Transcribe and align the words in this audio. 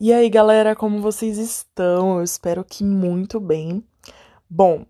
E 0.00 0.12
aí, 0.12 0.28
galera, 0.28 0.74
como 0.74 1.00
vocês 1.00 1.38
estão? 1.38 2.18
Eu 2.18 2.24
espero 2.24 2.64
que 2.64 2.82
muito 2.82 3.38
bem. 3.38 3.80
Bom, 4.50 4.84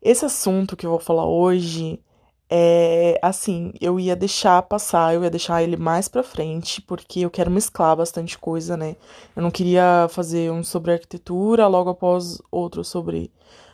esse 0.00 0.24
assunto 0.24 0.74
que 0.74 0.86
eu 0.86 0.90
vou 0.90 0.98
falar 0.98 1.26
hoje 1.26 2.00
é 2.48 3.18
assim, 3.20 3.74
eu 3.82 4.00
ia 4.00 4.16
deixar 4.16 4.62
passar, 4.62 5.14
eu 5.14 5.22
ia 5.22 5.30
deixar 5.30 5.62
ele 5.62 5.76
mais 5.76 6.08
pra 6.08 6.22
frente, 6.22 6.80
porque 6.80 7.20
eu 7.20 7.30
quero 7.30 7.50
mesclar 7.50 7.96
bastante 7.96 8.38
coisa, 8.38 8.78
né? 8.78 8.96
Eu 9.36 9.42
não 9.42 9.50
queria 9.50 10.08
fazer 10.08 10.50
um 10.50 10.62
sobre 10.64 10.92
arquitetura 10.92 11.66
logo 11.66 11.90
após 11.90 12.40
outro 12.50 12.82
sobre 12.82 13.30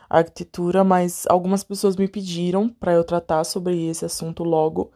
arquitetura, 0.09 0.83
mas 0.83 1.25
algumas 1.29 1.63
pessoas 1.63 1.95
me 1.95 2.09
pediram 2.09 2.67
para 2.67 2.91
eu 2.91 3.05
tratar 3.05 3.45
sobre 3.45 3.87
esse 3.87 4.03
assunto 4.03 4.43
logo. 4.43 4.91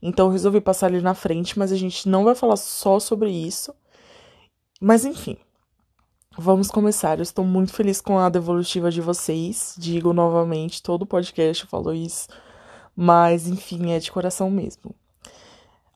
Então 0.00 0.26
eu 0.26 0.32
resolvi 0.32 0.60
passar 0.60 0.92
ele 0.92 1.02
na 1.02 1.14
frente, 1.14 1.58
mas 1.58 1.72
a 1.72 1.76
gente 1.76 2.08
não 2.08 2.22
vai 2.22 2.36
falar 2.36 2.56
só 2.56 3.00
sobre 3.00 3.30
isso. 3.30 3.74
Mas 4.84 5.04
enfim, 5.04 5.36
vamos 6.36 6.68
começar. 6.68 7.20
Eu 7.20 7.22
estou 7.22 7.44
muito 7.44 7.72
feliz 7.72 8.00
com 8.00 8.18
a 8.18 8.28
devolutiva 8.28 8.90
de 8.90 9.00
vocês. 9.00 9.76
Digo 9.78 10.12
novamente, 10.12 10.82
todo 10.82 11.06
podcast 11.06 11.64
falou 11.66 11.94
isso. 11.94 12.26
Mas 12.96 13.46
enfim, 13.46 13.92
é 13.92 14.00
de 14.00 14.10
coração 14.10 14.50
mesmo. 14.50 14.92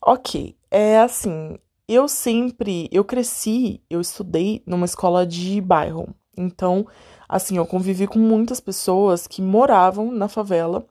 Ok, 0.01 0.55
é 0.71 0.99
assim. 0.99 1.59
Eu 1.85 2.07
sempre, 2.07 2.87
eu 2.89 3.03
cresci, 3.03 3.81
eu 3.89 3.99
estudei 3.99 4.63
numa 4.65 4.85
escola 4.85 5.27
de 5.27 5.59
bairro. 5.59 6.15
Então, 6.37 6.87
assim, 7.27 7.57
eu 7.57 7.65
convivi 7.65 8.07
com 8.07 8.19
muitas 8.19 8.61
pessoas 8.61 9.27
que 9.27 9.41
moravam 9.41 10.13
na 10.13 10.29
favela, 10.29 10.87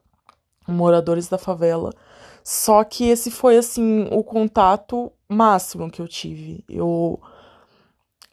moradores 0.69 1.28
da 1.28 1.39
favela. 1.39 1.95
Só 2.45 2.84
que 2.84 3.09
esse 3.09 3.31
foi 3.31 3.56
assim 3.56 4.06
o 4.12 4.23
contato 4.23 5.11
máximo 5.27 5.91
que 5.91 6.03
eu 6.03 6.06
tive. 6.06 6.62
Eu 6.69 7.19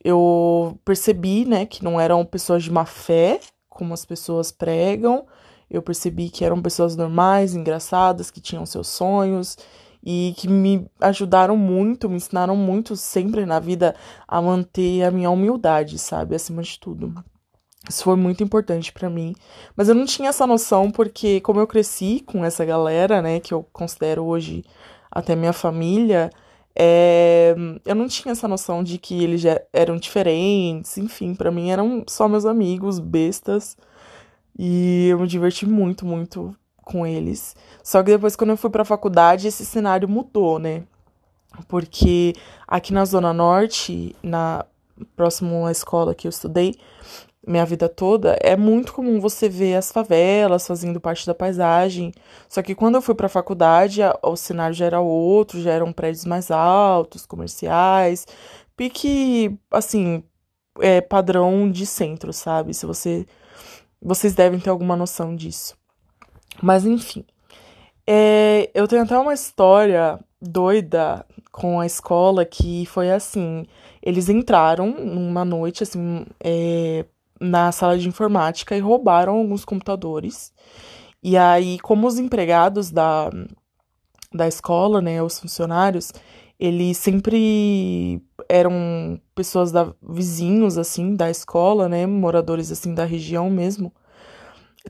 eu 0.04 0.78
percebi, 0.84 1.46
né, 1.46 1.66
que 1.66 1.84
não 1.84 2.00
eram 2.00 2.26
pessoas 2.26 2.64
de 2.64 2.72
má 2.72 2.86
fé, 2.86 3.40
como 3.70 3.94
as 3.94 4.06
pessoas 4.06 4.52
pregam. 4.52 5.26
Eu 5.70 5.82
percebi 5.82 6.30
que 6.30 6.46
eram 6.46 6.62
pessoas 6.62 6.96
normais, 6.96 7.56
engraçadas, 7.56 8.30
que 8.30 8.42
tinham 8.42 8.66
seus 8.66 8.88
sonhos 8.88 9.58
e 10.04 10.34
que 10.38 10.48
me 10.48 10.86
ajudaram 11.00 11.56
muito, 11.56 12.10
me 12.10 12.18
ensinaram 12.18 12.56
muito 12.56 12.96
sempre 12.96 13.46
na 13.46 13.60
vida 13.60 13.96
a 14.28 14.42
manter 14.42 15.04
a 15.04 15.12
minha 15.12 15.30
humildade, 15.30 15.98
sabe, 15.98 16.36
acima 16.36 16.62
de 16.62 16.78
tudo. 16.80 17.14
Isso 17.90 18.04
foi 18.04 18.16
muito 18.16 18.44
importante 18.44 18.94
para 18.94 19.10
mim, 19.10 19.34
mas 19.76 19.90
eu 19.90 19.96
não 19.96 20.06
tinha 20.06 20.30
essa 20.30 20.48
noção 20.48 20.90
porque 20.90 21.42
como 21.42 21.60
eu 21.60 21.68
cresci 21.68 22.22
com 22.26 22.44
essa 22.44 22.64
galera, 22.64 23.22
né, 23.22 23.40
que 23.40 23.54
eu 23.54 23.64
considero 23.74 24.24
hoje 24.24 24.64
até 25.12 25.36
minha 25.36 25.54
família, 25.54 26.30
é, 26.76 27.56
eu 27.86 27.96
não 27.96 28.08
tinha 28.08 28.32
essa 28.32 28.48
noção 28.48 28.84
de 28.84 28.98
que 28.98 29.24
eles 29.24 29.42
já 29.42 29.62
eram 29.72 29.98
diferentes, 29.98 30.98
enfim, 30.98 31.36
para 31.36 31.52
mim 31.52 31.70
eram 31.70 32.04
só 32.08 32.28
meus 32.28 32.46
amigos, 32.46 33.00
bestas, 33.00 33.78
e 34.58 35.08
eu 35.10 35.20
me 35.20 35.28
diverti 35.28 35.66
muito, 35.68 36.06
muito 36.06 36.56
com 36.84 37.06
eles. 37.06 37.56
Só 37.84 38.02
que 38.04 38.12
depois, 38.12 38.36
quando 38.36 38.52
eu 38.52 38.58
fui 38.58 38.70
pra 38.70 38.86
faculdade, 38.86 39.48
esse 39.48 39.66
cenário 39.66 40.08
mudou, 40.08 40.60
né? 40.60 40.84
Porque 41.68 42.36
aqui 42.68 42.94
na 42.94 43.06
Zona 43.06 43.34
Norte, 43.34 44.16
na 44.24 44.66
próximo 45.16 45.66
à 45.66 45.72
escola 45.72 46.14
que 46.16 46.28
eu 46.28 46.30
estudei, 46.30 46.76
minha 47.46 47.66
vida 47.66 47.90
toda, 47.90 48.38
é 48.42 48.56
muito 48.56 48.94
comum 48.94 49.20
você 49.20 49.50
ver 49.50 49.76
as 49.76 49.92
favelas 49.92 50.66
fazendo 50.66 51.00
parte 51.00 51.26
da 51.28 51.36
paisagem. 51.36 52.12
Só 52.48 52.62
que 52.62 52.74
quando 52.74 52.96
eu 52.96 53.02
fui 53.02 53.16
para 53.16 53.26
a 53.26 53.30
faculdade, 53.30 54.02
o 54.22 54.36
cenário 54.36 54.74
já 54.74 54.86
era 54.86 55.02
outro, 55.02 55.62
já 55.62 55.72
eram 55.72 55.92
prédios 55.92 56.26
mais 56.26 56.50
altos, 56.52 57.26
comerciais, 57.26 58.26
pique, 58.78 59.58
assim, 59.72 60.24
é, 60.80 61.02
padrão 61.02 61.70
de 61.70 61.86
centro, 61.86 62.32
sabe? 62.34 62.74
Se 62.74 62.86
você 62.86 63.26
vocês 64.02 64.36
devem 64.36 64.60
ter 64.60 64.70
alguma 64.70 64.96
noção 64.96 65.36
disso. 65.36 65.76
Mas 66.62 66.86
enfim, 66.86 67.26
é, 68.08 68.70
eu 68.74 68.88
tenho 68.88 69.04
até 69.04 69.18
uma 69.18 69.34
história 69.34 70.20
doida 70.42 71.26
com 71.52 71.80
a 71.80 71.86
escola 71.86 72.46
que 72.46 72.86
foi 72.86 73.12
assim. 73.12 73.66
Eles 74.02 74.28
entraram 74.28 74.92
numa 74.92 75.46
noite, 75.46 75.84
assim, 75.84 76.26
é, 76.44 77.06
na 77.44 77.72
sala 77.72 77.98
de 77.98 78.08
informática 78.08 78.76
e 78.76 78.80
roubaram 78.80 79.38
alguns 79.38 79.66
computadores. 79.66 80.52
E 81.22 81.38
aí, 81.38 81.80
como 81.80 82.08
os 82.08 82.18
empregados 82.18 82.92
da, 82.92 83.30
da 84.34 84.48
escola, 84.48 85.02
né, 85.02 85.22
os 85.22 85.40
funcionários, 85.40 86.12
eles 86.60 86.98
sempre 86.98 88.22
eram 88.50 89.20
pessoas 89.36 89.72
da 89.72 89.94
vizinhos 90.02 90.78
assim 90.78 91.16
da 91.16 91.30
escola, 91.30 91.90
né, 91.90 92.06
moradores 92.06 92.72
assim 92.72 92.94
da 92.94 93.06
região 93.06 93.50
mesmo. 93.50 93.94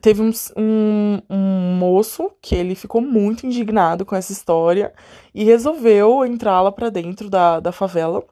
Teve 0.01 0.21
um, 0.21 0.31
um, 0.57 1.19
um 1.29 1.75
moço 1.77 2.31
que 2.41 2.55
ele 2.55 2.73
ficou 2.73 2.99
muito 2.99 3.45
indignado 3.45 4.05
com 4.05 4.15
essa 4.15 4.31
história 4.31 4.91
e 5.33 5.43
resolveu 5.43 6.25
entrar 6.25 6.61
lá 6.61 6.71
para 6.71 6.89
dentro 6.89 7.29
da, 7.29 7.59
da 7.59 7.71
favela 7.71 8.23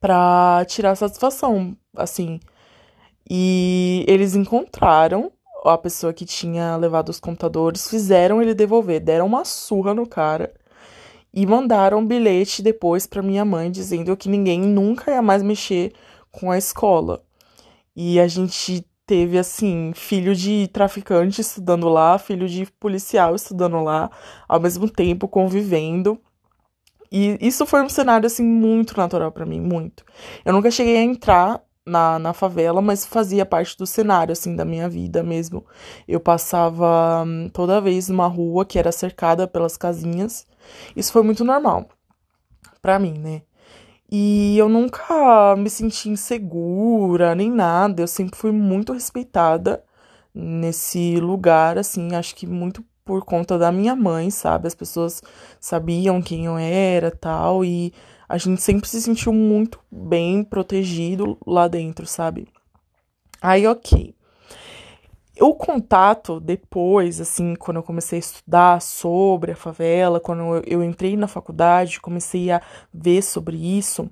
para 0.00 0.64
tirar 0.66 0.94
satisfação, 0.94 1.76
assim, 1.94 2.40
e 3.28 4.04
eles 4.08 4.34
encontraram 4.34 5.32
a 5.64 5.76
pessoa 5.76 6.12
que 6.12 6.24
tinha 6.24 6.76
levado 6.76 7.10
os 7.10 7.20
computadores, 7.20 7.88
fizeram 7.88 8.40
ele 8.40 8.54
devolver, 8.54 9.00
deram 9.00 9.26
uma 9.26 9.44
surra 9.44 9.92
no 9.92 10.06
cara 10.06 10.52
e 11.32 11.46
mandaram 11.46 11.98
um 11.98 12.06
bilhete 12.06 12.62
depois 12.62 13.06
para 13.06 13.22
minha 13.22 13.44
mãe 13.44 13.70
dizendo 13.70 14.16
que 14.16 14.28
ninguém 14.28 14.60
nunca 14.60 15.10
ia 15.10 15.22
mais 15.22 15.42
mexer 15.42 15.92
com 16.30 16.50
a 16.50 16.58
escola. 16.58 17.22
E 17.94 18.18
a 18.18 18.26
gente 18.26 18.86
teve 19.06 19.38
assim, 19.38 19.92
filho 19.94 20.34
de 20.34 20.68
traficante 20.68 21.40
estudando 21.40 21.88
lá, 21.88 22.18
filho 22.18 22.48
de 22.48 22.66
policial 22.78 23.34
estudando 23.34 23.82
lá, 23.82 24.10
ao 24.48 24.60
mesmo 24.60 24.88
tempo 24.88 25.28
convivendo. 25.28 26.18
E 27.12 27.36
isso 27.40 27.66
foi 27.66 27.82
um 27.82 27.88
cenário 27.88 28.26
assim 28.26 28.44
muito 28.44 28.96
natural 28.96 29.32
para 29.32 29.44
mim, 29.44 29.60
muito. 29.60 30.04
Eu 30.44 30.52
nunca 30.52 30.70
cheguei 30.70 30.96
a 30.96 31.02
entrar 31.02 31.60
na, 31.90 32.18
na 32.18 32.32
favela, 32.32 32.80
mas 32.80 33.04
fazia 33.04 33.44
parte 33.44 33.76
do 33.76 33.86
cenário, 33.86 34.32
assim, 34.32 34.54
da 34.56 34.64
minha 34.64 34.88
vida 34.88 35.22
mesmo. 35.22 35.64
Eu 36.08 36.20
passava 36.20 37.24
hum, 37.26 37.48
toda 37.52 37.80
vez 37.80 38.08
numa 38.08 38.26
rua 38.26 38.64
que 38.64 38.78
era 38.78 38.92
cercada 38.92 39.46
pelas 39.48 39.76
casinhas. 39.76 40.46
Isso 40.96 41.12
foi 41.12 41.22
muito 41.22 41.44
normal 41.44 41.88
para 42.80 42.98
mim, 42.98 43.18
né? 43.18 43.42
E 44.10 44.58
eu 44.58 44.68
nunca 44.68 45.54
me 45.56 45.70
senti 45.70 46.08
insegura 46.08 47.34
nem 47.34 47.50
nada. 47.50 48.02
Eu 48.02 48.08
sempre 48.08 48.36
fui 48.36 48.50
muito 48.52 48.92
respeitada 48.92 49.84
nesse 50.34 51.16
lugar, 51.20 51.78
assim, 51.78 52.14
acho 52.14 52.34
que 52.34 52.46
muito 52.46 52.84
por 53.04 53.24
conta 53.24 53.58
da 53.58 53.72
minha 53.72 53.96
mãe, 53.96 54.30
sabe? 54.30 54.68
As 54.68 54.74
pessoas 54.74 55.22
sabiam 55.60 56.22
quem 56.22 56.46
eu 56.46 56.56
era, 56.58 57.10
tal, 57.10 57.64
e 57.64 57.92
a 58.30 58.38
gente 58.38 58.62
sempre 58.62 58.88
se 58.88 59.02
sentiu 59.02 59.32
muito 59.32 59.80
bem 59.90 60.44
protegido 60.44 61.36
lá 61.44 61.66
dentro, 61.66 62.06
sabe? 62.06 62.46
Aí, 63.42 63.66
ok. 63.66 64.14
O 65.40 65.52
contato 65.52 66.38
depois, 66.38 67.20
assim, 67.20 67.56
quando 67.56 67.78
eu 67.78 67.82
comecei 67.82 68.18
a 68.18 68.20
estudar 68.20 68.80
sobre 68.80 69.50
a 69.50 69.56
favela, 69.56 70.20
quando 70.20 70.42
eu, 70.42 70.62
eu 70.64 70.84
entrei 70.84 71.16
na 71.16 71.26
faculdade, 71.26 72.00
comecei 72.00 72.52
a 72.52 72.62
ver 72.94 73.20
sobre 73.20 73.56
isso, 73.56 74.08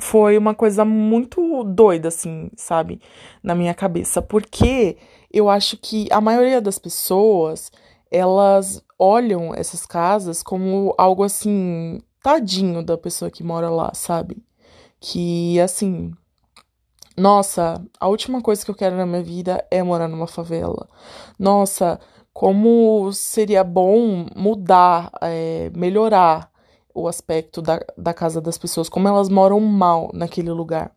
foi 0.00 0.38
uma 0.38 0.54
coisa 0.54 0.82
muito 0.82 1.62
doida, 1.62 2.08
assim, 2.08 2.50
sabe, 2.56 3.02
na 3.42 3.54
minha 3.54 3.74
cabeça, 3.74 4.22
porque 4.22 4.96
eu 5.30 5.50
acho 5.50 5.76
que 5.76 6.08
a 6.10 6.22
maioria 6.22 6.62
das 6.62 6.78
pessoas 6.78 7.70
elas 8.10 8.82
olham 8.98 9.54
essas 9.54 9.84
casas 9.84 10.42
como 10.42 10.94
algo 10.96 11.22
assim 11.22 12.00
tadinho 12.24 12.82
da 12.82 12.96
pessoa 12.96 13.30
que 13.30 13.44
mora 13.44 13.68
lá, 13.68 13.92
sabe? 13.92 14.42
Que 14.98 15.60
assim, 15.60 16.10
nossa, 17.14 17.84
a 18.00 18.08
última 18.08 18.40
coisa 18.40 18.64
que 18.64 18.70
eu 18.70 18.74
quero 18.74 18.96
na 18.96 19.04
minha 19.04 19.22
vida 19.22 19.62
é 19.70 19.82
morar 19.82 20.08
numa 20.08 20.26
favela. 20.26 20.88
Nossa, 21.38 22.00
como 22.32 23.12
seria 23.12 23.62
bom 23.62 24.26
mudar, 24.34 25.10
é, 25.20 25.70
melhorar 25.76 26.50
o 26.94 27.06
aspecto 27.06 27.60
da, 27.60 27.78
da 27.98 28.14
casa 28.14 28.40
das 28.40 28.56
pessoas, 28.56 28.88
como 28.88 29.06
elas 29.06 29.28
moram 29.28 29.60
mal 29.60 30.10
naquele 30.14 30.50
lugar. 30.50 30.92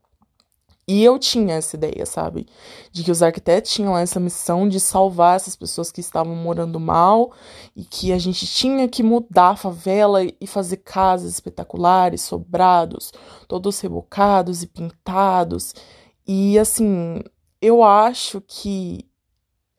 E 0.89 1.03
eu 1.03 1.19
tinha 1.19 1.55
essa 1.55 1.75
ideia, 1.75 2.05
sabe? 2.05 2.47
De 2.93 3.03
que 3.03 3.11
os 3.11 3.21
arquitetos 3.21 3.71
tinham 3.71 3.97
essa 3.97 4.21
missão 4.21 4.69
de 4.69 4.79
salvar 4.79 5.35
essas 5.35 5.53
pessoas 5.53 5.91
que 5.91 5.99
estavam 5.99 6.33
morando 6.33 6.79
mal 6.79 7.33
e 7.75 7.83
que 7.83 8.13
a 8.13 8.17
gente 8.17 8.47
tinha 8.47 8.87
que 8.87 9.03
mudar 9.03 9.49
a 9.49 9.55
favela 9.57 10.21
e 10.23 10.47
fazer 10.47 10.77
casas 10.77 11.33
espetaculares, 11.33 12.21
sobrados, 12.21 13.11
todos 13.49 13.79
rebocados 13.81 14.63
e 14.63 14.67
pintados. 14.67 15.75
E 16.25 16.57
assim, 16.57 17.21
eu 17.61 17.83
acho 17.83 18.41
que 18.47 19.05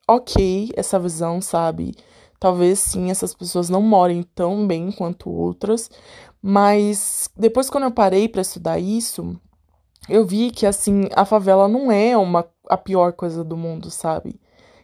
ok 0.06 0.70
essa 0.76 0.99
visão, 0.99 1.40
sabe? 1.40 1.94
Talvez 2.38 2.81
sim 2.81 3.10
essas 3.10 3.34
pessoas 3.34 3.70
não 3.70 3.81
morem 3.81 4.22
tão 4.22 4.66
bem 4.66 4.93
quanto 4.93 5.31
outras, 5.31 5.90
mas 6.43 7.31
depois 7.34 7.70
quando 7.70 7.84
eu 7.84 7.90
parei 7.90 8.28
para 8.28 8.43
estudar 8.43 8.78
isso, 8.78 9.38
eu 10.08 10.25
vi 10.26 10.50
que 10.50 10.66
assim, 10.66 11.08
a 11.14 11.25
favela 11.25 11.69
não 11.69 11.90
é 11.93 12.16
uma 12.16 12.46
a 12.69 12.76
pior 12.76 13.12
coisa 13.12 13.44
do 13.44 13.56
mundo, 13.56 13.90
sabe? 13.90 14.40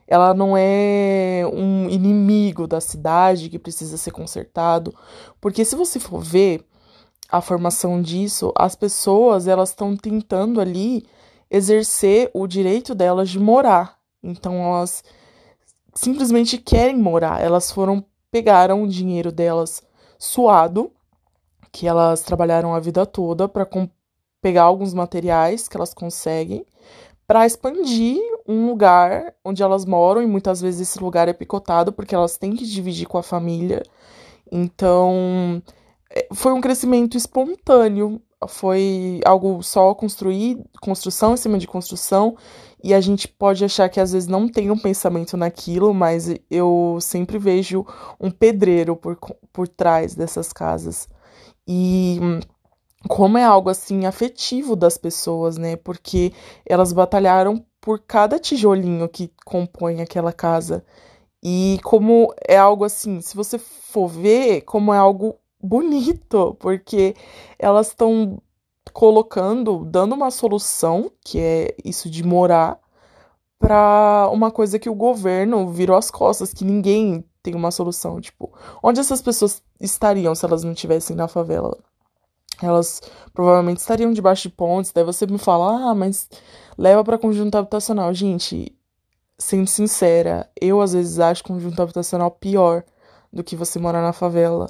Ela 0.06 0.34
não 0.34 0.54
é 0.56 1.42
um 1.52 1.88
inimigo 1.88 2.66
da 2.66 2.80
cidade 2.80 3.48
que 3.48 3.58
precisa 3.58 3.96
ser 3.96 4.10
consertado, 4.10 4.94
porque 5.40 5.64
se 5.64 5.74
você 5.74 5.98
for 5.98 6.22
ver 6.22 6.64
a 7.30 7.40
formação 7.40 8.00
disso, 8.02 8.52
as 8.56 8.74
pessoas 8.76 9.48
elas 9.48 9.70
estão 9.70 9.96
tentando 9.96 10.60
ali 10.60 11.06
exercer 11.50 12.30
o 12.34 12.46
direito 12.46 12.94
delas 12.94 13.30
de 13.30 13.38
morar. 13.38 13.96
Então 14.22 14.54
elas 14.62 15.02
simplesmente 15.94 16.58
querem 16.58 16.96
morar. 16.96 17.40
Elas 17.40 17.70
foram 17.70 18.04
pegaram 18.30 18.82
o 18.82 18.88
dinheiro 18.88 19.30
delas 19.30 19.80
suado, 20.18 20.90
que 21.70 21.86
elas 21.86 22.22
trabalharam 22.22 22.74
a 22.74 22.80
vida 22.80 23.06
toda 23.06 23.48
para 23.48 23.64
pegar 24.44 24.64
alguns 24.64 24.92
materiais 24.92 25.66
que 25.66 25.74
elas 25.74 25.94
conseguem 25.94 26.66
para 27.26 27.46
expandir 27.46 28.20
um 28.46 28.66
lugar 28.66 29.32
onde 29.42 29.62
elas 29.62 29.86
moram 29.86 30.20
e 30.20 30.26
muitas 30.26 30.60
vezes 30.60 30.86
esse 30.86 31.02
lugar 31.02 31.28
é 31.28 31.32
picotado 31.32 31.90
porque 31.90 32.14
elas 32.14 32.36
têm 32.36 32.54
que 32.54 32.66
dividir 32.66 33.06
com 33.06 33.16
a 33.16 33.22
família. 33.22 33.82
Então, 34.52 35.62
é, 36.10 36.28
foi 36.34 36.52
um 36.52 36.60
crescimento 36.60 37.16
espontâneo, 37.16 38.20
foi 38.46 39.22
algo 39.24 39.62
só 39.62 39.94
construir, 39.94 40.62
construção 40.78 41.32
em 41.32 41.38
cima 41.38 41.56
de 41.56 41.66
construção, 41.66 42.36
e 42.82 42.92
a 42.92 43.00
gente 43.00 43.26
pode 43.26 43.64
achar 43.64 43.88
que 43.88 43.98
às 43.98 44.12
vezes 44.12 44.28
não 44.28 44.46
tem 44.46 44.70
um 44.70 44.78
pensamento 44.78 45.38
naquilo, 45.38 45.94
mas 45.94 46.34
eu 46.50 46.98
sempre 47.00 47.38
vejo 47.38 47.86
um 48.20 48.30
pedreiro 48.30 48.94
por, 48.94 49.18
por 49.50 49.66
trás 49.66 50.14
dessas 50.14 50.52
casas. 50.52 51.08
E 51.66 52.20
como 53.08 53.38
é 53.38 53.44
algo 53.44 53.70
assim 53.70 54.06
afetivo 54.06 54.76
das 54.76 54.96
pessoas, 54.98 55.56
né? 55.56 55.76
Porque 55.76 56.32
elas 56.66 56.92
batalharam 56.92 57.64
por 57.80 58.00
cada 58.00 58.38
tijolinho 58.38 59.08
que 59.08 59.30
compõe 59.44 60.00
aquela 60.00 60.32
casa. 60.32 60.84
E 61.42 61.78
como 61.84 62.34
é 62.48 62.56
algo 62.56 62.84
assim, 62.84 63.20
se 63.20 63.36
você 63.36 63.58
for 63.58 64.08
ver, 64.08 64.62
como 64.62 64.94
é 64.94 64.98
algo 64.98 65.36
bonito, 65.62 66.56
porque 66.58 67.14
elas 67.58 67.88
estão 67.88 68.40
colocando, 68.92 69.84
dando 69.84 70.14
uma 70.14 70.30
solução, 70.30 71.10
que 71.22 71.38
é 71.38 71.74
isso 71.84 72.08
de 72.10 72.22
morar, 72.22 72.78
para 73.58 74.28
uma 74.32 74.50
coisa 74.50 74.78
que 74.78 74.90
o 74.90 74.94
governo 74.94 75.68
virou 75.70 75.96
as 75.96 76.10
costas, 76.10 76.52
que 76.52 76.64
ninguém 76.64 77.24
tem 77.42 77.54
uma 77.54 77.70
solução. 77.70 78.20
Tipo, 78.20 78.52
onde 78.82 79.00
essas 79.00 79.22
pessoas 79.22 79.62
estariam 79.80 80.34
se 80.34 80.44
elas 80.44 80.64
não 80.64 80.72
estivessem 80.72 81.16
na 81.16 81.28
favela? 81.28 81.76
Elas 82.62 83.00
provavelmente 83.32 83.78
estariam 83.78 84.12
debaixo 84.12 84.48
de 84.48 84.54
pontes. 84.54 84.92
Daí 84.92 85.04
você 85.04 85.26
me 85.26 85.38
fala, 85.38 85.90
ah, 85.90 85.94
mas 85.94 86.28
leva 86.76 87.02
para 87.04 87.18
conjunto 87.18 87.56
habitacional. 87.56 88.12
Gente, 88.14 88.76
sendo 89.38 89.66
sincera, 89.66 90.48
eu 90.60 90.80
às 90.80 90.92
vezes 90.92 91.18
acho 91.18 91.44
conjunto 91.44 91.80
habitacional 91.80 92.30
pior 92.30 92.84
do 93.32 93.42
que 93.42 93.56
você 93.56 93.78
morar 93.78 94.02
na 94.02 94.12
favela. 94.12 94.68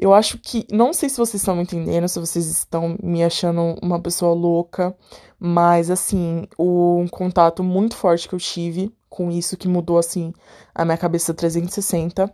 Eu 0.00 0.12
acho 0.14 0.38
que. 0.38 0.66
Não 0.72 0.92
sei 0.92 1.08
se 1.08 1.18
vocês 1.18 1.42
estão 1.42 1.54
me 1.54 1.62
entendendo, 1.62 2.08
se 2.08 2.18
vocês 2.18 2.46
estão 2.46 2.96
me 3.02 3.22
achando 3.22 3.76
uma 3.82 4.00
pessoa 4.00 4.34
louca, 4.34 4.96
mas 5.38 5.90
assim, 5.90 6.46
o, 6.58 6.96
um 6.98 7.08
contato 7.08 7.62
muito 7.62 7.94
forte 7.96 8.28
que 8.28 8.34
eu 8.34 8.38
tive 8.38 8.92
com 9.12 9.30
isso 9.30 9.58
que 9.58 9.68
mudou 9.68 9.98
assim 9.98 10.32
a 10.74 10.86
minha 10.86 10.96
cabeça 10.96 11.34
360 11.34 12.32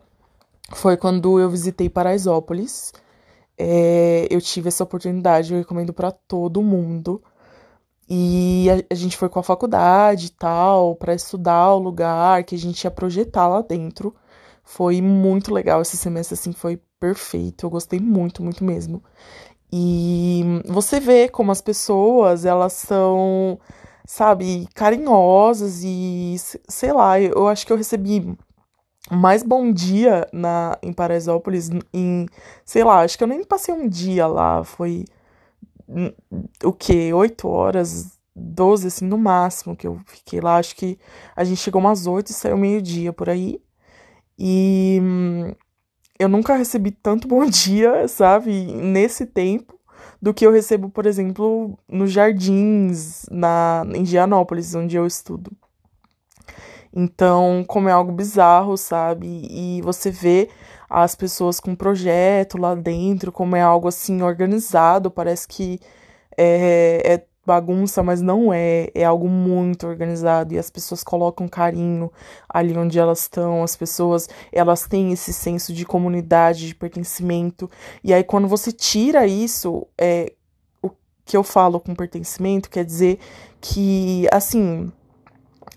foi 0.74 0.96
quando 0.96 1.40
eu 1.40 1.50
visitei 1.50 1.88
Paraisópolis 1.88 2.92
é, 3.58 4.26
eu 4.30 4.40
tive 4.40 4.68
essa 4.68 4.84
oportunidade, 4.84 5.52
eu 5.52 5.58
recomendo 5.58 5.92
para 5.92 6.10
todo 6.12 6.62
mundo. 6.62 7.22
E 8.08 8.68
a, 8.70 8.94
a, 8.94 8.96
gente 8.96 9.16
foi 9.16 9.28
com 9.28 9.38
a 9.38 9.42
faculdade 9.42 10.26
e 10.26 10.30
tal, 10.30 10.96
para 10.96 11.14
estudar 11.14 11.74
o 11.74 11.78
lugar 11.78 12.44
que 12.44 12.54
a 12.54 12.58
gente 12.58 12.84
ia 12.84 12.90
projetar 12.90 13.48
lá 13.48 13.60
dentro. 13.62 14.14
Foi 14.64 15.00
muito 15.02 15.52
legal 15.52 15.82
esse 15.82 15.96
semestre, 15.96 16.34
assim, 16.34 16.52
foi 16.52 16.80
perfeito. 17.00 17.66
Eu 17.66 17.70
gostei 17.70 18.00
muito, 18.00 18.42
muito 18.42 18.64
mesmo. 18.64 19.02
E 19.72 20.42
você 20.66 21.00
vê 21.00 21.28
como 21.28 21.52
as 21.52 21.60
pessoas, 21.60 22.44
elas 22.44 22.72
são, 22.72 23.58
sabe, 24.06 24.68
carinhosas 24.74 25.82
e, 25.84 26.36
sei 26.68 26.92
lá, 26.92 27.20
eu 27.20 27.48
acho 27.48 27.66
que 27.66 27.72
eu 27.72 27.76
recebi 27.76 28.36
mais 29.10 29.42
bom 29.42 29.72
dia 29.72 30.26
na, 30.32 30.78
em 30.82 30.92
Paraisópolis 30.92 31.70
em, 31.92 32.26
sei 32.64 32.84
lá, 32.84 33.00
acho 33.00 33.16
que 33.16 33.24
eu 33.24 33.28
nem 33.28 33.44
passei 33.44 33.74
um 33.74 33.88
dia 33.88 34.26
lá, 34.26 34.64
foi 34.64 35.04
o 36.62 36.72
que, 36.72 37.12
oito 37.12 37.48
horas, 37.48 38.18
doze 38.34 38.88
assim, 38.88 39.06
no 39.06 39.16
máximo 39.16 39.76
que 39.76 39.86
eu 39.86 40.00
fiquei 40.06 40.40
lá, 40.40 40.56
acho 40.56 40.76
que 40.76 40.98
a 41.34 41.44
gente 41.44 41.60
chegou 41.60 41.80
umas 41.80 42.06
oito 42.06 42.30
e 42.30 42.34
saiu 42.34 42.56
meio-dia 42.58 43.12
por 43.12 43.28
aí, 43.30 43.60
e 44.38 44.98
hum, 45.02 45.54
eu 46.18 46.28
nunca 46.28 46.56
recebi 46.56 46.90
tanto 46.90 47.28
bom 47.28 47.44
dia, 47.48 48.06
sabe, 48.08 48.50
nesse 48.74 49.26
tempo, 49.26 49.78
do 50.20 50.34
que 50.34 50.46
eu 50.46 50.52
recebo, 50.52 50.90
por 50.90 51.06
exemplo, 51.06 51.78
nos 51.88 52.10
jardins, 52.10 53.24
na, 53.30 53.84
em 53.94 54.04
Gianópolis, 54.04 54.74
onde 54.74 54.96
eu 54.96 55.06
estudo. 55.06 55.50
Então, 57.00 57.64
como 57.68 57.88
é 57.88 57.92
algo 57.92 58.10
bizarro, 58.10 58.76
sabe? 58.76 59.46
E 59.48 59.80
você 59.82 60.10
vê 60.10 60.50
as 60.90 61.14
pessoas 61.14 61.60
com 61.60 61.76
projeto 61.76 62.58
lá 62.58 62.74
dentro, 62.74 63.30
como 63.30 63.54
é 63.54 63.62
algo 63.62 63.86
assim 63.86 64.20
organizado, 64.20 65.08
parece 65.08 65.46
que 65.46 65.78
é, 66.36 67.00
é 67.04 67.24
bagunça, 67.46 68.02
mas 68.02 68.20
não 68.20 68.52
é, 68.52 68.90
é 68.94 69.04
algo 69.04 69.28
muito 69.28 69.86
organizado 69.86 70.52
e 70.52 70.58
as 70.58 70.70
pessoas 70.70 71.04
colocam 71.04 71.48
carinho 71.48 72.10
ali 72.48 72.76
onde 72.76 72.98
elas 72.98 73.20
estão, 73.20 73.62
as 73.62 73.76
pessoas, 73.76 74.28
elas 74.52 74.88
têm 74.88 75.12
esse 75.12 75.32
senso 75.32 75.72
de 75.72 75.86
comunidade, 75.86 76.66
de 76.66 76.74
pertencimento. 76.74 77.70
E 78.02 78.12
aí 78.12 78.24
quando 78.24 78.48
você 78.48 78.72
tira 78.72 79.24
isso, 79.24 79.86
é 79.96 80.32
o 80.82 80.90
que 81.24 81.36
eu 81.36 81.44
falo 81.44 81.78
com 81.78 81.94
pertencimento 81.94 82.68
quer 82.68 82.84
dizer 82.84 83.20
que 83.60 84.26
assim, 84.32 84.92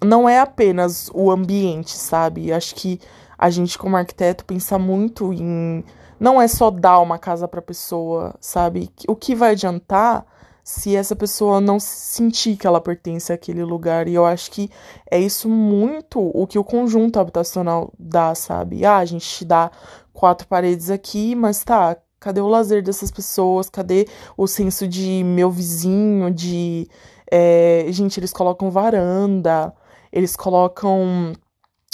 não 0.03 0.27
é 0.27 0.39
apenas 0.39 1.09
o 1.13 1.30
ambiente, 1.31 1.92
sabe? 1.92 2.51
Acho 2.51 2.75
que 2.75 3.00
a 3.38 3.50
gente, 3.50 3.77
como 3.77 3.98
arquiteto, 3.98 4.45
pensa 4.45 4.77
muito 4.77 5.33
em. 5.33 5.83
Não 6.19 6.39
é 6.39 6.48
só 6.48 6.69
dar 6.69 7.00
uma 7.00 7.18
casa 7.18 7.48
para 7.48 7.62
pessoa, 7.62 8.36
sabe? 8.39 8.92
O 9.07 9.15
que 9.15 9.33
vai 9.33 9.51
adiantar 9.51 10.25
se 10.63 10.95
essa 10.95 11.15
pessoa 11.15 11.59
não 11.59 11.80
sentir 11.80 12.56
que 12.56 12.68
ela 12.68 12.80
pertence 12.80 13.33
àquele 13.33 13.64
lugar? 13.64 14.07
E 14.07 14.14
eu 14.14 14.26
acho 14.26 14.52
que 14.52 14.69
é 15.09 15.19
isso 15.19 15.49
muito 15.49 16.19
o 16.19 16.45
que 16.45 16.59
o 16.59 16.64
conjunto 16.64 17.19
habitacional 17.19 17.92
dá, 17.97 18.35
sabe? 18.35 18.85
Ah, 18.85 18.97
a 18.97 19.06
gente 19.06 19.28
te 19.28 19.45
dá 19.45 19.71
quatro 20.14 20.47
paredes 20.47 20.90
aqui, 20.90 21.35
mas 21.35 21.64
tá. 21.64 21.97
Cadê 22.19 22.40
o 22.40 22.47
lazer 22.47 22.83
dessas 22.83 23.09
pessoas? 23.09 23.68
Cadê 23.68 24.07
o 24.37 24.45
senso 24.45 24.87
de 24.87 25.23
meu 25.23 25.49
vizinho? 25.49 26.31
De. 26.31 26.87
É... 27.31 27.85
gente, 27.90 28.19
eles 28.19 28.31
colocam 28.31 28.69
varanda 28.69 29.73
eles 30.11 30.35
colocam 30.35 31.33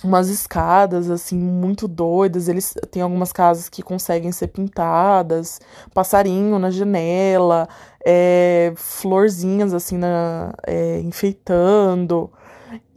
umas 0.04 0.30
escadas 0.30 1.10
assim 1.10 1.38
muito 1.38 1.88
doidas. 1.88 2.48
Eles 2.48 2.74
têm 2.92 3.02
algumas 3.02 3.32
casas 3.32 3.70
que 3.70 3.82
conseguem 3.82 4.32
ser 4.32 4.48
pintadas, 4.48 5.60
passarinho 5.94 6.60
na 6.60 6.70
janela, 6.70 7.68
é, 8.06 8.74
florzinhas 8.76 9.74
assim 9.74 9.98
na, 9.98 10.54
é, 10.66 11.00
enfeitando. 11.02 12.32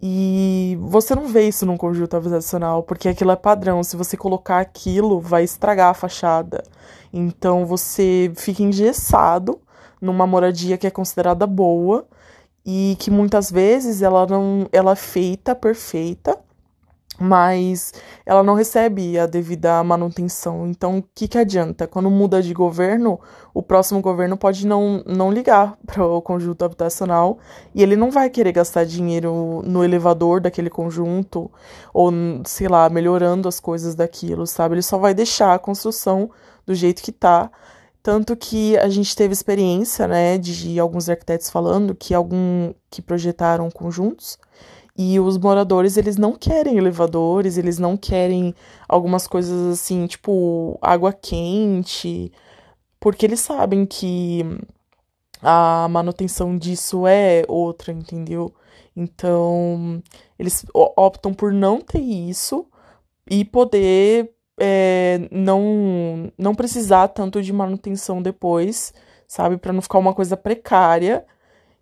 E 0.02 0.78
você 0.80 1.14
não 1.14 1.28
vê 1.28 1.46
isso 1.48 1.66
num 1.66 1.76
conjunto 1.76 2.16
habitacional, 2.16 2.82
porque 2.82 3.08
aquilo 3.08 3.30
é 3.30 3.36
padrão. 3.36 3.82
Se 3.84 3.96
você 3.96 4.16
colocar 4.16 4.58
aquilo, 4.60 5.20
vai 5.20 5.44
estragar 5.44 5.90
a 5.90 5.94
fachada. 5.94 6.62
Então 7.12 7.66
você 7.66 8.32
fica 8.36 8.62
engessado 8.62 9.60
numa 10.00 10.26
moradia 10.26 10.78
que 10.78 10.86
é 10.86 10.90
considerada 10.90 11.46
boa 11.46 12.06
e 12.64 12.96
que 12.98 13.10
muitas 13.10 13.50
vezes 13.50 14.02
ela 14.02 14.26
não 14.26 14.68
ela 14.72 14.92
é 14.92 14.96
feita 14.96 15.54
perfeita 15.54 16.38
mas 17.20 17.92
ela 18.24 18.42
não 18.42 18.54
recebe 18.54 19.18
a 19.18 19.26
devida 19.26 19.84
manutenção. 19.84 20.66
Então, 20.66 20.98
o 20.98 21.04
que, 21.14 21.28
que 21.28 21.36
adianta? 21.36 21.86
Quando 21.86 22.10
muda 22.10 22.42
de 22.42 22.54
governo, 22.54 23.20
o 23.52 23.62
próximo 23.62 24.00
governo 24.00 24.38
pode 24.38 24.66
não, 24.66 25.04
não 25.06 25.30
ligar 25.30 25.76
para 25.86 26.02
o 26.02 26.22
conjunto 26.22 26.64
habitacional 26.64 27.38
e 27.74 27.82
ele 27.82 27.94
não 27.94 28.10
vai 28.10 28.30
querer 28.30 28.52
gastar 28.52 28.84
dinheiro 28.84 29.60
no 29.66 29.84
elevador 29.84 30.40
daquele 30.40 30.70
conjunto 30.70 31.50
ou, 31.92 32.10
sei 32.46 32.68
lá, 32.68 32.88
melhorando 32.88 33.46
as 33.46 33.60
coisas 33.60 33.94
daquilo, 33.94 34.46
sabe? 34.46 34.76
Ele 34.76 34.82
só 34.82 34.96
vai 34.96 35.12
deixar 35.12 35.52
a 35.54 35.58
construção 35.58 36.30
do 36.64 36.74
jeito 36.74 37.02
que 37.02 37.12
tá 37.12 37.50
tanto 38.02 38.36
que 38.36 38.76
a 38.78 38.88
gente 38.88 39.14
teve 39.14 39.32
experiência, 39.32 40.06
né, 40.06 40.38
de 40.38 40.78
alguns 40.78 41.08
arquitetos 41.08 41.50
falando 41.50 41.94
que 41.94 42.14
algum 42.14 42.72
que 42.90 43.02
projetaram 43.02 43.70
conjuntos 43.70 44.38
e 44.96 45.18
os 45.18 45.38
moradores, 45.38 45.96
eles 45.96 46.16
não 46.16 46.32
querem 46.32 46.76
elevadores, 46.76 47.56
eles 47.56 47.78
não 47.78 47.96
querem 47.96 48.54
algumas 48.88 49.26
coisas 49.26 49.72
assim, 49.72 50.06
tipo 50.06 50.78
água 50.82 51.12
quente, 51.12 52.32
porque 52.98 53.24
eles 53.24 53.40
sabem 53.40 53.86
que 53.86 54.44
a 55.42 55.88
manutenção 55.88 56.56
disso 56.56 57.06
é 57.06 57.44
outra, 57.48 57.92
entendeu? 57.92 58.52
Então, 58.94 60.02
eles 60.38 60.66
optam 60.74 61.32
por 61.32 61.52
não 61.52 61.80
ter 61.80 62.00
isso 62.00 62.66
e 63.30 63.44
poder 63.44 64.34
é, 64.60 65.28
não, 65.32 66.30
não 66.36 66.54
precisar 66.54 67.08
tanto 67.08 67.42
de 67.42 67.52
manutenção 67.52 68.20
depois, 68.20 68.92
sabe? 69.26 69.56
Para 69.56 69.72
não 69.72 69.80
ficar 69.80 69.98
uma 69.98 70.14
coisa 70.14 70.36
precária. 70.36 71.24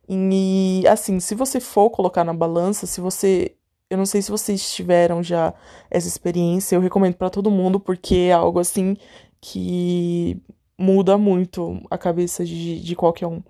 E, 0.09 0.85
assim, 0.89 1.21
se 1.21 1.35
você 1.35 1.61
for 1.61 1.91
colocar 1.91 2.25
na 2.25 2.33
balança, 2.33 2.87
se 2.87 3.01
você. 3.01 3.55
Eu 3.91 3.99
não 3.99 4.07
sei 4.07 4.23
se 4.23 4.31
vocês 4.31 4.73
tiveram 4.73 5.23
já 5.23 5.55
essa 5.91 6.07
experiência, 6.09 6.77
eu 6.77 6.81
recomendo 6.81 7.17
para 7.17 7.31
todo 7.31 7.51
mundo, 7.51 7.81
porque 7.81 8.15
é 8.31 8.33
algo 8.33 8.59
assim 8.61 8.97
que 9.41 10.41
muda 10.79 11.19
muito 11.19 11.81
a 11.91 11.99
cabeça 11.99 12.45
de, 12.45 12.81
de 12.81 12.97
qualquer 12.97 13.27
um. 13.27 13.43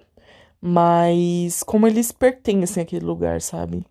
Mas 0.61 1.63
como 1.63 1.87
eles 1.87 2.13
pertencem 2.13 2.83
àquele 2.83 3.05
lugar, 3.05 3.41
sabe? 3.43 3.85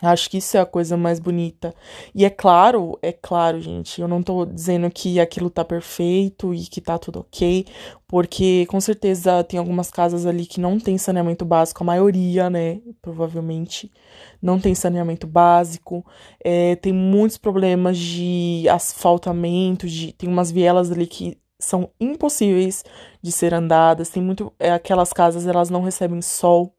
Acho 0.00 0.30
que 0.30 0.38
isso 0.38 0.56
é 0.56 0.60
a 0.60 0.66
coisa 0.66 0.96
mais 0.96 1.18
bonita. 1.18 1.74
E 2.14 2.24
é 2.24 2.30
claro, 2.30 2.98
é 3.02 3.12
claro, 3.12 3.60
gente, 3.60 4.00
eu 4.00 4.06
não 4.06 4.22
tô 4.22 4.46
dizendo 4.46 4.88
que 4.90 5.18
aquilo 5.18 5.50
tá 5.50 5.64
perfeito 5.64 6.54
e 6.54 6.60
que 6.60 6.80
tá 6.80 6.98
tudo 6.98 7.20
ok, 7.20 7.66
porque 8.06 8.64
com 8.66 8.80
certeza 8.80 9.42
tem 9.42 9.58
algumas 9.58 9.90
casas 9.90 10.24
ali 10.24 10.46
que 10.46 10.60
não 10.60 10.78
tem 10.78 10.96
saneamento 10.98 11.44
básico, 11.44 11.82
a 11.82 11.86
maioria, 11.86 12.48
né, 12.48 12.80
provavelmente, 13.02 13.90
não 14.40 14.60
tem 14.60 14.74
saneamento 14.74 15.26
básico, 15.26 16.04
é, 16.42 16.76
tem 16.76 16.92
muitos 16.92 17.36
problemas 17.36 17.98
de 17.98 18.66
asfaltamento, 18.70 19.86
de, 19.88 20.12
tem 20.12 20.28
umas 20.28 20.50
vielas 20.52 20.90
ali 20.92 21.06
que 21.06 21.38
são 21.58 21.90
impossíveis 22.00 22.84
de 23.20 23.32
ser 23.32 23.52
andadas, 23.52 24.10
tem 24.10 24.22
muito, 24.22 24.52
é, 24.60 24.70
aquelas 24.70 25.12
casas, 25.12 25.46
elas 25.46 25.70
não 25.70 25.82
recebem 25.82 26.22
sol 26.22 26.72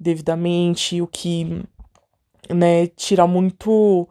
devidamente, 0.00 1.00
o 1.00 1.06
que 1.06 1.62
né, 2.50 2.86
tira 2.88 3.26
muito 3.26 4.08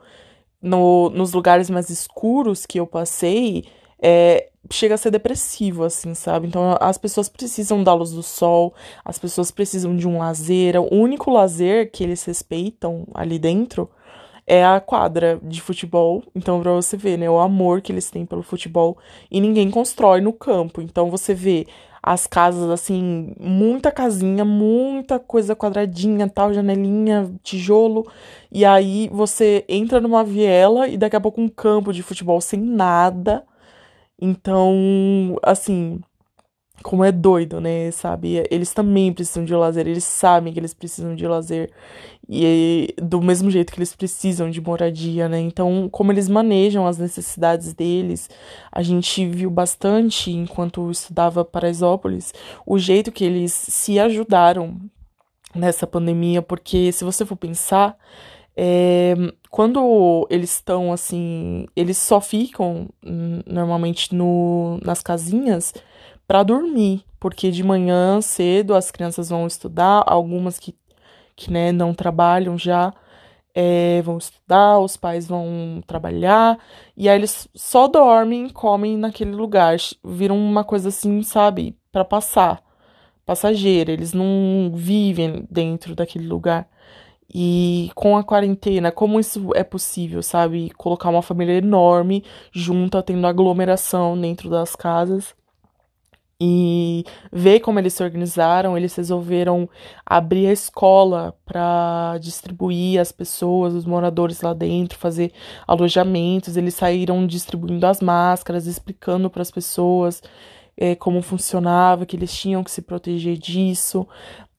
no, 0.62 1.10
nos 1.10 1.34
lugares 1.34 1.70
mais 1.70 1.90
escuros 1.90 2.66
que 2.66 2.80
eu 2.80 2.88
passei, 2.88 3.66
é, 4.02 4.50
chega 4.70 4.96
a 4.96 4.98
ser 4.98 5.12
depressivo, 5.12 5.84
assim, 5.84 6.14
sabe? 6.14 6.48
Então 6.48 6.78
as 6.80 6.98
pessoas 6.98 7.28
precisam 7.30 7.84
da 7.84 7.94
luz 7.94 8.12
do 8.12 8.24
sol, 8.24 8.74
as 9.04 9.18
pessoas 9.18 9.52
precisam 9.52 9.96
de 9.96 10.08
um 10.08 10.18
lazer. 10.20 10.80
O 10.80 10.94
único 10.94 11.32
lazer 11.32 11.92
que 11.92 12.04
eles 12.04 12.24
respeitam 12.24 13.08
ali 13.14 13.40
dentro 13.40 13.90
é 14.46 14.66
a 14.66 14.80
quadra 14.80 15.40
de 15.44 15.62
futebol. 15.62 16.24
Então, 16.36 16.60
pra 16.62 16.74
você 16.74 16.98
ver, 16.98 17.18
né, 17.18 17.30
o 17.30 17.40
amor 17.40 17.82
que 17.82 17.92
eles 17.92 18.10
têm 18.10 18.26
pelo 18.26 18.44
futebol. 18.44 18.98
E 19.30 19.40
ninguém 19.40 19.70
constrói 19.70 20.22
no 20.22 20.34
campo. 20.34 20.82
Então 20.82 21.10
você 21.10 21.34
vê 21.34 21.68
as 22.04 22.26
casas, 22.28 22.70
assim, 22.70 23.34
muita 23.40 23.92
casinha, 23.92 24.44
muita 24.44 25.20
coisa 25.20 25.56
quadradinha, 25.56 26.28
tal, 26.30 26.54
janelinha, 26.54 27.32
tijolo. 27.44 28.12
E 28.52 28.66
aí 28.66 29.10
você 29.12 29.64
entra 29.70 30.02
numa 30.02 30.24
viela 30.24 30.88
e 30.88 30.98
daqui 30.98 31.16
a 31.16 31.22
pouco 31.22 31.42
um 31.42 31.50
campo 31.50 31.94
de 31.94 32.02
futebol 32.04 32.42
sem 32.42 32.60
nada. 32.60 33.44
Então, 34.20 35.38
assim, 35.44 36.00
como 36.84 37.04
é 37.04 37.12
doido, 37.12 37.62
né? 37.62 37.92
Sabe? 37.92 38.44
Eles 38.50 38.74
também 38.74 39.14
precisam 39.14 39.46
de 39.46 39.54
lazer, 39.56 39.88
eles 39.88 40.04
sabem 40.04 40.54
que 40.54 40.60
eles 40.60 40.74
precisam 40.74 41.16
de 41.16 41.28
lazer. 41.28 41.72
E 42.34 42.96
do 42.98 43.22
mesmo 43.22 43.52
jeito 43.52 43.74
que 43.74 43.80
eles 43.80 43.94
precisam 43.94 44.50
de 44.50 44.62
moradia, 44.62 45.28
né? 45.28 45.38
Então, 45.42 45.90
como 45.92 46.14
eles 46.14 46.30
manejam 46.30 46.88
as 46.88 46.98
necessidades 46.98 47.74
deles, 47.74 48.30
a 48.72 48.82
gente 48.82 49.26
viu 49.28 49.52
bastante 49.52 50.32
enquanto 50.32 50.90
estudava 50.90 51.44
Paraisópolis, 51.44 52.34
o 52.66 52.80
jeito 52.80 53.12
que 53.12 53.26
eles 53.26 53.52
se 53.52 54.00
ajudaram 54.00 54.80
nessa 55.54 55.86
pandemia, 55.86 56.42
porque 56.42 56.94
se 56.94 57.04
você 57.04 57.26
for 57.26 57.36
pensar, 57.36 57.98
é, 58.56 59.14
quando 59.50 60.26
eles 60.30 60.56
estão 60.56 60.94
assim, 60.94 61.66
eles 61.76 61.98
só 61.98 62.22
ficam 62.22 62.88
hum, 63.06 63.42
normalmente 63.46 64.16
no, 64.16 64.80
nas 64.84 65.02
casinhas 65.02 65.74
para 66.26 66.44
dormir, 66.44 67.04
porque 67.20 67.52
de 67.52 67.62
manhã 67.62 68.22
cedo 68.22 68.74
as 68.74 68.90
crianças 68.90 69.28
vão 69.28 69.46
estudar, 69.46 70.04
algumas 70.08 70.58
que, 70.58 70.74
que 71.36 71.52
né, 71.52 71.72
não 71.72 71.94
trabalham 71.94 72.58
já 72.58 72.94
é, 73.54 74.02
vão 74.02 74.18
estudar, 74.18 74.80
os 74.80 74.98
pais 74.98 75.28
vão 75.28 75.82
trabalhar, 75.86 76.58
e 76.96 77.10
aí 77.10 77.18
eles 77.18 77.48
só 77.54 77.88
dormem, 77.88 78.50
comem 78.50 78.98
naquele 78.98 79.32
lugar, 79.32 79.78
viram 80.04 80.38
uma 80.38 80.64
coisa 80.64 80.90
assim, 80.90 81.22
sabe, 81.24 81.78
para 81.92 82.06
passar, 82.06 82.64
passageira, 83.26 83.92
eles 83.92 84.14
não 84.14 84.72
vivem 84.74 85.46
dentro 85.50 85.96
daquele 85.96 86.28
lugar. 86.28 86.68
E 87.34 87.90
com 87.96 88.18
a 88.18 88.24
quarentena, 88.24 88.92
como 88.92 89.20
isso 89.20 89.52
é 89.56 89.64
possível, 89.64 90.22
sabe? 90.22 90.70
Colocar 90.72 91.10
uma 91.10 91.22
família 91.22 91.54
enorme 91.54 92.26
junta, 92.52 93.02
tendo 93.02 93.26
aglomeração 93.26 94.20
dentro 94.20 94.50
das 94.50 94.76
casas 94.76 95.34
e 96.44 97.06
ver 97.32 97.60
como 97.60 97.78
eles 97.78 97.94
se 97.94 98.02
organizaram, 98.02 98.76
eles 98.76 98.96
resolveram 98.96 99.70
abrir 100.04 100.48
a 100.48 100.52
escola 100.52 101.36
para 101.46 102.18
distribuir 102.20 103.00
as 103.00 103.12
pessoas, 103.12 103.76
os 103.76 103.86
moradores 103.86 104.42
lá 104.42 104.52
dentro, 104.52 104.98
fazer 104.98 105.32
alojamentos. 105.68 106.58
Eles 106.58 106.74
saíram 106.74 107.28
distribuindo 107.28 107.86
as 107.86 108.02
máscaras, 108.02 108.66
explicando 108.66 109.30
para 109.30 109.44
as 109.44 109.52
pessoas 109.52 110.24
é, 110.76 110.96
como 110.96 111.22
funcionava, 111.22 112.08
que 112.08 112.16
eles 112.16 112.34
tinham 112.34 112.64
que 112.64 112.72
se 112.72 112.82
proteger 112.82 113.38
disso. 113.38 114.08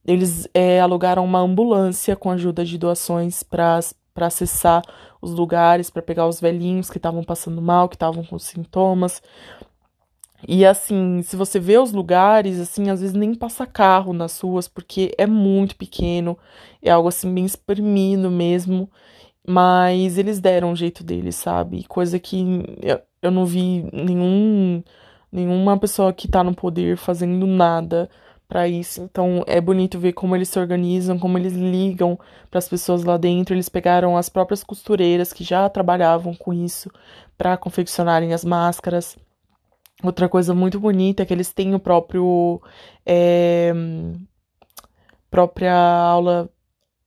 Eles 0.07 0.47
é, 0.53 0.79
alugaram 0.79 1.25
uma 1.25 1.39
ambulância 1.39 2.15
com 2.15 2.31
ajuda 2.31 2.63
de 2.63 2.77
doações 2.77 3.43
para 3.43 3.81
para 4.13 4.27
acessar 4.27 4.83
os 5.19 5.31
lugares, 5.31 5.89
para 5.89 6.01
pegar 6.01 6.27
os 6.27 6.39
velhinhos 6.39 6.87
que 6.87 6.97
estavam 6.97 7.23
passando 7.23 7.59
mal, 7.61 7.89
que 7.89 7.95
estavam 7.95 8.23
com 8.23 8.37
sintomas. 8.37 9.21
E 10.47 10.65
assim, 10.65 11.21
se 11.21 11.35
você 11.35 11.59
vê 11.59 11.77
os 11.77 11.91
lugares, 11.91 12.59
assim, 12.59 12.89
às 12.89 13.01
vezes 13.01 13.15
nem 13.15 13.33
passa 13.33 13.65
carro 13.65 14.13
nas 14.13 14.39
ruas, 14.39 14.67
porque 14.67 15.13
é 15.17 15.25
muito 15.25 15.75
pequeno, 15.75 16.37
é 16.81 16.91
algo 16.91 17.07
assim 17.09 17.33
bem 17.33 17.45
espremido 17.45 18.29
mesmo. 18.29 18.89
Mas 19.47 20.17
eles 20.17 20.39
deram 20.39 20.71
o 20.71 20.75
jeito 20.75 21.03
deles, 21.03 21.35
sabe? 21.35 21.83
Coisa 21.85 22.19
que 22.19 22.63
eu, 22.81 23.01
eu 23.21 23.31
não 23.31 23.45
vi 23.45 23.85
nenhum, 23.93 24.83
nenhuma 25.31 25.77
pessoa 25.77 26.13
que 26.13 26.27
tá 26.27 26.43
no 26.43 26.55
poder 26.55 26.97
fazendo 26.97 27.45
nada 27.47 28.09
para 28.47 28.67
isso. 28.67 29.01
Então 29.01 29.43
é 29.47 29.59
bonito 29.59 29.99
ver 29.99 30.13
como 30.13 30.35
eles 30.35 30.49
se 30.49 30.59
organizam, 30.59 31.19
como 31.19 31.37
eles 31.37 31.53
ligam 31.53 32.19
para 32.51 32.59
as 32.59 32.69
pessoas 32.69 33.03
lá 33.03 33.17
dentro. 33.17 33.55
Eles 33.55 33.69
pegaram 33.69 34.17
as 34.17 34.29
próprias 34.29 34.63
costureiras 34.63 35.33
que 35.33 35.43
já 35.43 35.67
trabalhavam 35.69 36.33
com 36.35 36.53
isso 36.53 36.89
para 37.37 37.57
confeccionarem 37.57 38.33
as 38.33 38.45
máscaras. 38.45 39.17
Outra 40.03 40.27
coisa 40.27 40.53
muito 40.53 40.79
bonita 40.79 41.23
é 41.23 41.25
que 41.25 41.33
eles 41.33 41.53
têm 41.53 41.73
o 41.73 41.79
próprio. 41.79 42.61
É, 43.05 43.73
própria 45.31 45.73
aula, 45.73 46.49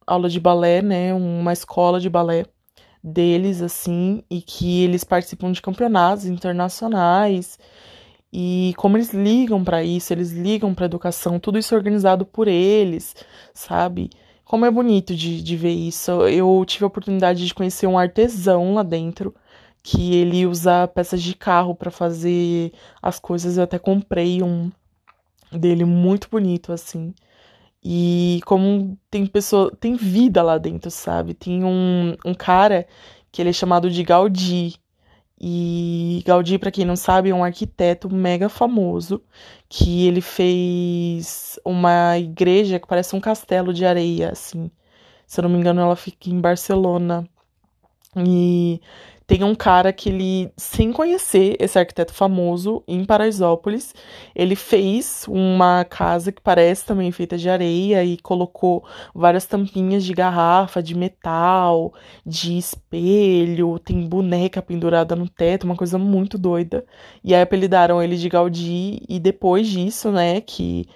aula 0.07 0.29
de 0.29 0.41
balé, 0.41 0.83
né? 0.83 1.15
Uma 1.15 1.53
escola 1.53 2.01
de 2.01 2.09
balé 2.09 2.47
deles, 3.03 3.63
assim, 3.63 4.23
e 4.31 4.41
que 4.41 4.83
eles 4.85 5.05
participam 5.05 5.53
de 5.53 5.63
campeonatos 5.63 6.25
internacionais. 6.27 7.59
E 8.33 8.75
como 8.77 8.97
eles 8.97 9.13
ligam 9.13 9.63
para 9.65 9.85
isso, 9.85 10.13
eles 10.13 10.33
ligam 10.33 10.75
para 10.75 10.87
educação, 10.87 11.39
tudo 11.39 11.59
isso 11.59 11.75
é 11.75 11.77
organizado 11.79 12.27
por 12.27 12.49
eles, 12.49 13.15
sabe? 13.55 14.11
Como 14.45 14.65
é 14.65 14.71
bonito 14.71 15.15
de, 15.15 15.43
de 15.43 15.57
ver 15.57 15.73
isso. 15.73 16.11
Eu 16.29 16.65
tive 16.67 16.85
a 16.85 16.89
oportunidade 16.89 17.47
de 17.47 17.55
conhecer 17.55 17.87
um 17.87 17.99
artesão 17.99 18.75
lá 18.75 18.83
dentro 18.83 19.35
que 19.89 20.17
ele 20.17 20.45
usa 20.45 20.89
peças 20.89 21.23
de 21.23 21.33
carro 21.33 21.73
para 21.73 21.93
fazer 21.93 22.73
as 23.01 23.21
coisas. 23.21 23.57
Eu 23.57 23.63
até 23.63 23.79
comprei 23.79 24.43
um 24.43 24.69
dele 25.53 25.85
muito 25.85 26.29
bonito 26.29 26.73
assim. 26.73 27.15
E 27.85 28.41
como 28.47 28.99
tem 29.09 29.25
pessoa, 29.27 29.71
tem 29.79 29.95
vida 29.95 30.43
lá 30.43 30.59
dentro, 30.59 30.91
sabe? 30.91 31.35
Tem 31.35 31.63
um, 31.63 32.17
um 32.25 32.35
cara 32.35 32.85
que 33.31 33.41
ele 33.41 33.51
é 33.51 33.53
chamado 33.53 33.89
de 33.89 34.03
Gaudí. 34.03 34.75
E 35.41 36.21
Gaudí, 36.27 36.59
para 36.59 36.73
quem 36.73 36.85
não 36.85 36.97
sabe, 36.97 37.31
é 37.31 37.35
um 37.35 37.45
arquiteto 37.45 38.13
mega 38.13 38.49
famoso 38.49 39.23
que 39.69 40.05
ele 40.09 40.21
fez 40.21 41.61
uma 41.65 42.19
igreja 42.19 42.81
que 42.81 42.89
parece 42.89 43.15
um 43.15 43.21
castelo 43.21 43.73
de 43.73 43.87
areia, 43.87 44.31
assim. 44.33 44.69
Se 45.29 45.39
eu 45.39 45.45
não 45.45 45.51
me 45.51 45.59
engano, 45.59 45.81
ela 45.81 45.95
fica 45.95 46.29
em 46.29 46.41
Barcelona. 46.41 47.25
E 48.17 48.81
tem 49.27 49.43
um 49.43 49.55
cara 49.55 49.93
que 49.93 50.09
ele, 50.09 50.53
sem 50.57 50.93
conhecer 50.93 51.57
esse 51.59 51.79
arquiteto 51.79 52.13
famoso 52.13 52.85
em 52.87 53.05
Paraisópolis, 53.05 53.93
ele 54.35 54.55
fez 54.55 55.25
uma 55.29 55.85
casa 55.85 56.31
que 56.31 56.41
parece 56.41 56.87
também 56.87 57.11
feita 57.11 57.37
de 57.37 57.49
areia 57.51 58.05
e 58.05 58.17
colocou 58.19 58.85
várias 59.13 59.45
tampinhas 59.45 60.05
de 60.05 60.15
garrafa, 60.15 60.81
de 60.81 60.95
metal, 60.97 61.93
de 62.25 62.57
espelho, 62.57 63.79
tem 63.81 64.07
boneca 64.09 64.63
pendurada 64.63 65.17
no 65.17 65.29
teto, 65.29 65.65
uma 65.65 65.77
coisa 65.77 65.99
muito 65.99 66.39
doida. 66.39 66.85
E 67.25 67.35
aí 67.35 67.43
apelidaram 67.43 68.01
ele 68.01 68.17
de 68.17 68.29
Gaudí 68.29 69.03
e 69.09 69.19
depois 69.19 69.67
disso, 69.67 70.13
né, 70.13 70.41
que 70.41 70.87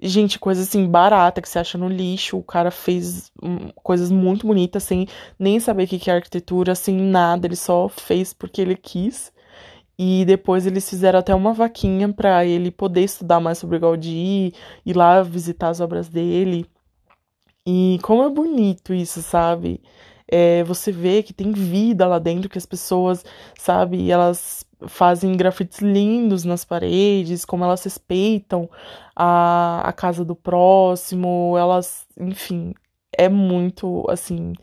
Gente, 0.00 0.38
coisa 0.38 0.62
assim 0.62 0.86
barata 0.86 1.42
que 1.42 1.48
você 1.48 1.58
acha 1.58 1.76
no 1.76 1.88
lixo. 1.88 2.38
O 2.38 2.42
cara 2.42 2.70
fez 2.70 3.32
hum, 3.42 3.70
coisas 3.82 4.10
muito 4.10 4.46
bonitas 4.46 4.84
sem 4.84 5.06
nem 5.38 5.58
saber 5.58 5.84
o 5.84 5.86
que 5.88 6.10
é 6.10 6.14
arquitetura, 6.14 6.74
sem 6.74 6.94
nada. 6.96 7.46
Ele 7.46 7.56
só 7.56 7.88
fez 7.88 8.32
porque 8.32 8.60
ele 8.60 8.76
quis. 8.76 9.32
E 9.98 10.24
depois 10.24 10.66
eles 10.66 10.88
fizeram 10.88 11.18
até 11.18 11.34
uma 11.34 11.52
vaquinha 11.52 12.12
para 12.12 12.44
ele 12.44 12.70
poder 12.70 13.02
estudar 13.02 13.40
mais 13.40 13.58
sobre 13.58 13.80
Gaudí, 13.80 14.54
ir 14.86 14.96
lá 14.96 15.22
visitar 15.22 15.70
as 15.70 15.80
obras 15.80 16.08
dele. 16.08 16.66
E 17.66 17.98
como 18.02 18.22
é 18.22 18.30
bonito 18.30 18.94
isso, 18.94 19.20
sabe? 19.20 19.82
É, 20.30 20.62
você 20.64 20.92
vê 20.92 21.22
que 21.22 21.32
tem 21.32 21.52
vida 21.52 22.06
lá 22.06 22.18
dentro, 22.18 22.48
que 22.48 22.58
as 22.58 22.66
pessoas, 22.66 23.24
sabe, 23.58 24.10
elas 24.10 24.64
fazem 24.86 25.36
grafites 25.36 25.80
lindos 25.80 26.44
nas 26.44 26.64
paredes, 26.64 27.44
como 27.44 27.64
elas 27.64 27.82
respeitam 27.82 28.68
a, 29.16 29.82
a 29.84 29.92
casa 29.92 30.24
do 30.24 30.36
próximo, 30.36 31.56
elas, 31.58 32.06
enfim, 32.18 32.74
é 33.12 33.28
muito 33.28 34.04
assim. 34.08 34.54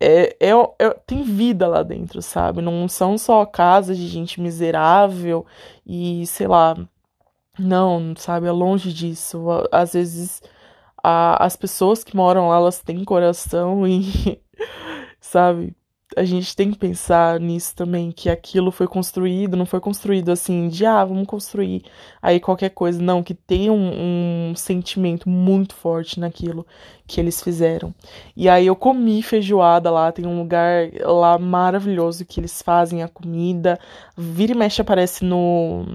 É, 0.00 0.36
é, 0.40 0.50
é, 0.78 0.90
tem 1.06 1.22
vida 1.22 1.66
lá 1.68 1.82
dentro, 1.82 2.22
sabe? 2.22 2.62
Não 2.62 2.88
são 2.88 3.18
só 3.18 3.44
casas 3.46 3.96
de 3.98 4.08
gente 4.08 4.40
miserável 4.40 5.46
e 5.86 6.26
sei 6.26 6.46
lá. 6.48 6.76
Não, 7.58 8.14
sabe? 8.16 8.46
É 8.46 8.52
longe 8.52 8.92
disso. 8.92 9.46
Às 9.72 9.92
vezes 9.94 10.42
a, 11.02 11.44
as 11.44 11.56
pessoas 11.56 12.04
que 12.04 12.16
moram 12.16 12.48
lá, 12.48 12.56
elas 12.56 12.80
têm 12.80 13.04
coração 13.04 13.86
e, 13.86 14.40
sabe? 15.20 15.76
A 16.18 16.24
gente 16.24 16.54
tem 16.54 16.70
que 16.70 16.78
pensar 16.78 17.38
nisso 17.40 17.74
também, 17.74 18.10
que 18.10 18.28
aquilo 18.28 18.70
foi 18.70 18.86
construído, 18.86 19.56
não 19.56 19.64
foi 19.66 19.80
construído 19.80 20.30
assim, 20.30 20.68
de 20.68 20.84
ah, 20.84 21.04
vamos 21.04 21.26
construir 21.26 21.82
aí 22.20 22.40
qualquer 22.40 22.70
coisa. 22.70 23.00
Não, 23.00 23.22
que 23.22 23.34
tem 23.34 23.70
um, 23.70 24.50
um 24.50 24.54
sentimento 24.56 25.28
muito 25.28 25.74
forte 25.74 26.18
naquilo 26.18 26.66
que 27.06 27.20
eles 27.20 27.42
fizeram. 27.42 27.94
E 28.36 28.48
aí 28.48 28.66
eu 28.66 28.76
comi 28.76 29.22
feijoada 29.22 29.90
lá, 29.90 30.10
tem 30.12 30.26
um 30.26 30.38
lugar 30.38 30.90
lá 31.02 31.38
maravilhoso 31.38 32.24
que 32.24 32.40
eles 32.40 32.60
fazem 32.62 33.02
a 33.02 33.08
comida. 33.08 33.78
Vira 34.16 34.52
e 34.52 34.56
mexe 34.56 34.82
aparece 34.82 35.24
no 35.24 35.86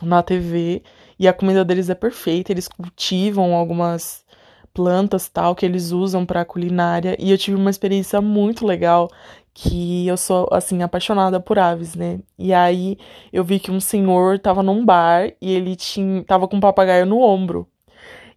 na 0.00 0.22
TV 0.22 0.82
e 1.18 1.28
a 1.28 1.32
comida 1.32 1.64
deles 1.64 1.88
é 1.88 1.94
perfeita, 1.94 2.50
eles 2.50 2.66
cultivam 2.66 3.54
algumas 3.54 4.24
plantas 4.74 5.28
tal 5.28 5.54
que 5.54 5.66
eles 5.66 5.92
usam 5.92 6.24
para 6.24 6.44
culinária 6.44 7.16
e 7.18 7.30
eu 7.30 7.38
tive 7.38 7.56
uma 7.56 7.70
experiência 7.70 8.20
muito 8.20 8.66
legal 8.66 9.10
que 9.54 10.06
eu 10.06 10.16
sou 10.16 10.48
assim 10.50 10.82
apaixonada 10.82 11.38
por 11.40 11.58
aves, 11.58 11.94
né? 11.94 12.20
E 12.38 12.52
aí 12.54 12.96
eu 13.32 13.44
vi 13.44 13.58
que 13.60 13.70
um 13.70 13.80
senhor 13.80 14.38
tava 14.38 14.62
num 14.62 14.84
bar 14.84 15.32
e 15.40 15.52
ele 15.52 15.76
tinha 15.76 16.24
tava 16.24 16.48
com 16.48 16.56
um 16.56 16.60
papagaio 16.60 17.06
no 17.06 17.20
ombro. 17.20 17.68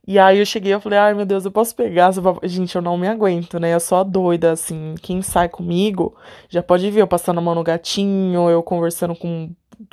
E 0.08 0.20
aí 0.20 0.40
eu 0.40 0.46
cheguei 0.46 0.74
e 0.74 0.80
falei: 0.80 1.00
"Ai, 1.00 1.14
meu 1.14 1.26
Deus, 1.26 1.46
eu 1.46 1.52
posso 1.52 1.76
pegar 1.76 2.10
essa 2.10 2.22
Gente, 2.44 2.76
eu 2.76 2.82
não 2.82 2.98
me 2.98 3.08
aguento, 3.08 3.60
né? 3.60 3.74
Eu 3.74 3.80
sou 3.80 3.98
a 3.98 4.04
doida 4.04 4.52
assim. 4.52 4.96
Quem 5.02 5.22
sai 5.22 5.50
comigo 5.50 6.16
já 6.50 6.62
pode 6.64 6.90
ver 6.92 7.02
eu 7.02 7.08
passando 7.08 7.40
a 7.40 7.42
mão 7.42 7.56
no 7.56 7.64
gatinho, 7.64 8.50
eu 8.50 8.62
conversando 8.64 9.16
com 9.16 9.50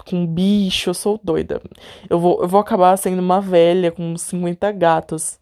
com 0.08 0.16
um 0.16 0.26
bicho, 0.26 0.90
eu 0.90 0.94
sou 0.94 1.20
doida. 1.22 1.60
Eu 2.08 2.18
vou 2.20 2.42
eu 2.42 2.48
vou 2.48 2.60
acabar 2.60 2.96
sendo 2.96 3.20
uma 3.20 3.40
velha 3.40 3.90
com 3.92 4.16
50 4.16 4.70
gatos. 4.72 5.40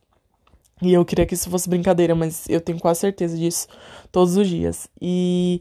E 0.82 0.92
eu 0.92 1.04
queria 1.04 1.26
que 1.26 1.34
isso 1.34 1.50
fosse 1.50 1.68
brincadeira, 1.68 2.14
mas 2.14 2.48
eu 2.48 2.60
tenho 2.60 2.78
quase 2.78 3.00
certeza 3.00 3.36
disso 3.36 3.68
todos 4.10 4.36
os 4.36 4.48
dias. 4.48 4.88
E 5.00 5.60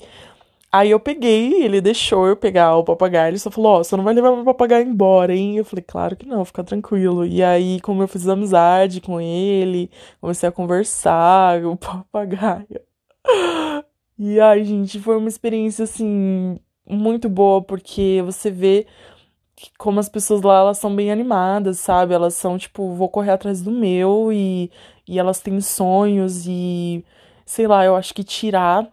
aí 0.72 0.92
eu 0.92 1.00
peguei, 1.00 1.64
ele 1.64 1.82
deixou 1.82 2.28
eu 2.28 2.38
pegar 2.38 2.76
o 2.78 2.84
papagaio, 2.84 3.32
ele 3.32 3.40
só 3.40 3.52
falou: 3.52 3.74
Ó, 3.74 3.80
oh, 3.80 3.84
você 3.84 3.98
não 3.98 4.04
vai 4.04 4.14
levar 4.14 4.32
meu 4.32 4.46
papagaio 4.46 4.88
embora, 4.88 5.36
hein? 5.36 5.58
Eu 5.58 5.66
falei: 5.66 5.84
Claro 5.88 6.16
que 6.16 6.26
não, 6.26 6.46
fica 6.46 6.64
tranquilo. 6.64 7.26
E 7.26 7.44
aí, 7.44 7.82
como 7.82 8.04
eu 8.04 8.08
fiz 8.08 8.28
amizade 8.28 9.02
com 9.02 9.20
ele, 9.20 9.92
comecei 10.22 10.48
a 10.48 10.52
conversar 10.52 11.64
o 11.66 11.76
papagaio. 11.76 12.82
E 14.18 14.40
aí, 14.40 14.64
gente, 14.66 15.00
foi 15.00 15.18
uma 15.18 15.30
experiência 15.30 15.84
assim 15.84 16.60
muito 16.86 17.30
boa, 17.30 17.62
porque 17.62 18.22
você 18.26 18.52
vê 18.52 18.86
como 19.78 20.00
as 20.00 20.10
pessoas 20.10 20.42
lá, 20.42 20.60
elas 20.60 20.78
são 20.78 20.96
bem 20.96 21.12
animadas, 21.12 21.80
sabe? 21.80 22.14
Elas 22.14 22.34
são 22.36 22.58
tipo, 22.58 22.94
vou 22.96 23.10
correr 23.10 23.32
atrás 23.32 23.62
do 23.62 23.72
meu 23.72 24.32
e, 24.32 24.72
e 25.08 25.20
elas 25.20 25.40
têm 25.42 25.60
sonhos 25.62 26.46
e, 26.48 27.04
sei 27.46 27.68
lá, 27.68 27.84
eu 27.86 27.96
acho 27.96 28.14
que 28.14 28.24
tirar 28.24 28.88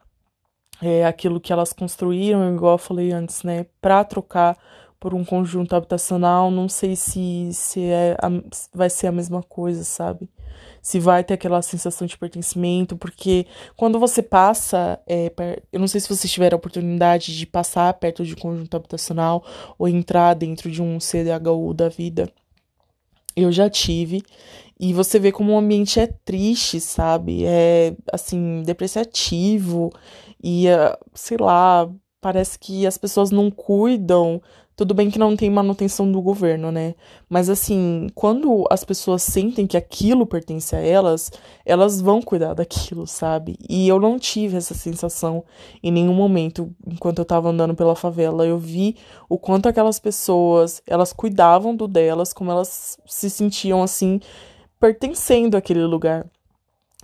é, 0.83 1.05
aquilo 1.07 1.41
que 1.41 1.53
elas 1.53 1.73
construíram, 1.73 2.55
igual 2.55 2.75
eu 2.75 2.79
falei 2.79 3.13
antes, 3.13 3.43
né, 3.43 3.67
pra 3.81 4.05
trocar 4.05 4.57
por 4.99 5.15
um 5.15 5.25
conjunto 5.25 5.75
habitacional, 5.77 6.51
não 6.51 6.69
sei 6.69 6.97
se, 6.97 7.51
se 7.53 7.85
é 7.85 8.17
vai 8.75 8.91
ser 8.91 9.09
a 9.09 9.13
mesma 9.13 9.43
coisa, 9.43 9.85
sabe? 9.85 10.29
Se 10.87 11.01
vai 11.01 11.25
ter 11.25 11.35
aquela 11.35 11.61
sensação 11.63 12.07
de 12.07 12.17
pertencimento, 12.17 12.97
porque 12.97 13.45
quando 13.77 13.99
você 13.99 14.23
passa, 14.23 15.01
é, 15.05 15.33
eu 15.73 15.81
não 15.81 15.89
sei 15.89 16.01
se 16.01 16.09
vocês 16.09 16.33
tiveram 16.33 16.55
a 16.55 16.59
oportunidade 16.61 17.37
de 17.37 17.45
passar 17.45 17.93
perto 17.95 18.25
de 18.25 18.35
um 18.35 18.37
conjunto 18.37 18.77
habitacional 18.77 19.45
ou 19.77 19.89
entrar 19.89 20.35
dentro 20.35 20.71
de 20.71 20.81
um 20.81 21.01
CDHU 21.01 21.75
da 21.75 21.89
vida. 21.89 22.33
Eu 23.35 23.51
já 23.51 23.69
tive. 23.69 24.23
E 24.79 24.95
você 24.95 25.19
vê 25.19 25.33
como 25.33 25.55
o 25.55 25.59
ambiente 25.59 25.99
é 25.99 26.07
triste, 26.07 26.79
sabe? 26.79 27.45
É, 27.45 27.93
assim, 28.13 28.63
depreciativo. 28.63 29.93
E, 30.41 30.67
sei 31.15 31.37
lá, 31.41 31.91
parece 32.21 32.61
que 32.61 32.87
as 32.87 32.97
pessoas 32.97 33.33
não 33.33 33.51
cuidam 33.51 34.41
tudo 34.77 34.93
bem 34.93 35.11
que 35.11 35.19
não 35.19 35.35
tem 35.35 35.49
manutenção 35.49 36.13
do 36.13 36.21
governo, 36.21 36.71
né? 36.71 36.95
Mas 37.31 37.49
assim, 37.49 38.09
quando 38.15 38.67
as 38.71 38.85
pessoas 38.85 39.23
sentem 39.23 39.67
que 39.67 39.77
aquilo 39.77 40.27
pertence 40.27 40.77
a 40.77 40.81
elas, 40.81 41.33
elas 41.65 41.99
vão 41.99 42.21
cuidar 42.21 42.53
daquilo, 42.53 43.07
sabe? 43.07 43.57
E 43.67 43.89
eu 43.89 43.99
não 43.99 44.19
tive 44.19 44.59
essa 44.59 44.75
sensação 44.75 45.43
em 45.83 45.91
nenhum 45.91 46.13
momento 46.13 46.71
enquanto 46.87 47.21
eu 47.21 47.25
tava 47.25 47.49
andando 47.49 47.75
pela 47.75 47.97
favela. 47.97 48.47
Eu 48.47 48.59
vi 48.59 48.97
o 49.31 49.39
quanto 49.39 49.67
aquelas 49.67 49.99
pessoas, 49.99 50.83
elas 50.87 51.11
cuidavam 51.11 51.75
do 51.75 51.89
delas, 51.89 52.35
como 52.35 52.51
elas 52.51 52.99
se 53.07 53.31
sentiam 53.31 53.83
assim 53.83 54.21
pertencendo 54.79 55.57
àquele 55.57 55.85
lugar. 55.87 56.27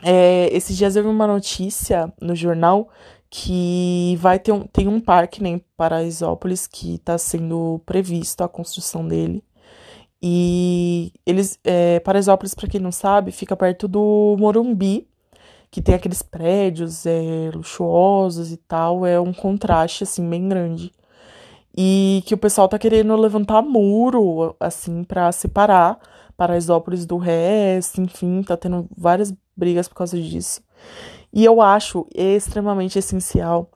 É, 0.02 0.48
esses 0.52 0.76
dias 0.76 0.94
eu 0.94 1.04
vi 1.04 1.08
uma 1.08 1.26
notícia 1.26 2.12
no 2.20 2.34
jornal 2.34 2.90
que 3.34 4.14
vai 4.20 4.38
ter 4.38 4.52
um, 4.52 4.60
tem 4.60 4.86
um 4.86 5.00
parque 5.00 5.42
né, 5.42 5.48
em 5.48 5.58
Paraisópolis 5.74 6.66
que 6.66 6.96
está 6.96 7.16
sendo 7.16 7.80
previsto 7.86 8.44
a 8.44 8.48
construção 8.48 9.08
dele. 9.08 9.42
E 10.22 11.14
eles, 11.24 11.58
é, 11.64 11.98
Paraisópolis, 12.00 12.54
para 12.54 12.68
quem 12.68 12.78
não 12.78 12.92
sabe, 12.92 13.32
fica 13.32 13.56
perto 13.56 13.88
do 13.88 14.36
Morumbi, 14.38 15.08
que 15.70 15.80
tem 15.80 15.94
aqueles 15.94 16.20
prédios 16.20 17.06
é, 17.06 17.50
luxuosos 17.54 18.52
e 18.52 18.58
tal. 18.58 19.06
É 19.06 19.18
um 19.18 19.32
contraste, 19.32 20.04
assim, 20.04 20.28
bem 20.28 20.46
grande. 20.46 20.92
E 21.74 22.22
que 22.26 22.34
o 22.34 22.38
pessoal 22.38 22.68
tá 22.68 22.78
querendo 22.78 23.16
levantar 23.16 23.62
muro, 23.62 24.54
assim, 24.60 25.04
para 25.04 25.32
separar 25.32 25.98
Paraisópolis 26.36 27.06
do 27.06 27.16
resto, 27.16 28.02
enfim, 28.02 28.42
tá 28.42 28.58
tendo 28.58 28.86
várias 28.94 29.32
brigas 29.56 29.88
por 29.88 29.94
causa 29.94 30.20
disso. 30.20 30.60
E 31.32 31.44
eu 31.44 31.60
acho 31.60 32.06
extremamente 32.14 32.98
essencial 32.98 33.70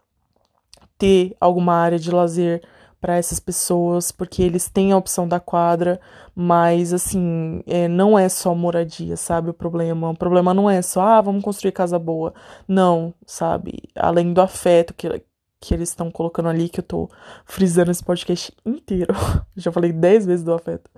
ter 0.99 1.37
alguma 1.41 1.75
área 1.75 1.99
de 1.99 2.11
lazer 2.11 2.63
para 3.01 3.17
essas 3.17 3.39
pessoas, 3.39 4.11
porque 4.11 4.43
eles 4.43 4.69
têm 4.69 4.93
a 4.93 4.97
opção 4.97 5.29
da 5.29 5.39
quadra, 5.39 6.01
mas 6.35 6.93
assim, 6.93 7.63
é, 7.67 7.87
não 7.89 8.19
é 8.19 8.29
só 8.29 8.55
moradia, 8.55 9.17
sabe? 9.17 9.51
O 9.51 9.55
problema. 9.55 10.11
O 10.11 10.17
problema 10.17 10.53
não 10.55 10.69
é 10.69 10.83
só, 10.83 11.03
ah, 11.03 11.21
vamos 11.21 11.45
construir 11.45 11.73
casa 11.73 11.99
boa. 11.99 12.35
Não, 12.67 13.15
sabe? 13.27 13.75
Além 13.95 14.33
do 14.33 14.41
afeto 14.41 14.95
que, 14.95 15.23
que 15.61 15.75
eles 15.75 15.91
estão 15.91 16.11
colocando 16.11 16.49
ali, 16.49 16.69
que 16.69 16.81
eu 16.81 16.85
tô 16.85 17.09
frisando 17.45 17.91
esse 17.91 18.03
podcast 18.03 18.53
inteiro. 18.65 19.15
Já 19.57 19.71
falei 19.71 19.93
dez 19.93 20.27
vezes 20.27 20.45
do 20.45 20.55
afeto. 20.55 20.91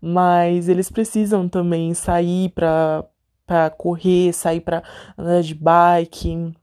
Mas 0.00 0.68
eles 0.68 0.90
precisam 0.90 1.48
também 1.48 1.94
sair 1.94 2.50
para 2.50 3.04
para 3.50 3.68
correr, 3.68 4.32
sair 4.32 4.60
para 4.60 4.80
andar 5.18 5.42
de 5.42 5.56
bike 5.56 6.54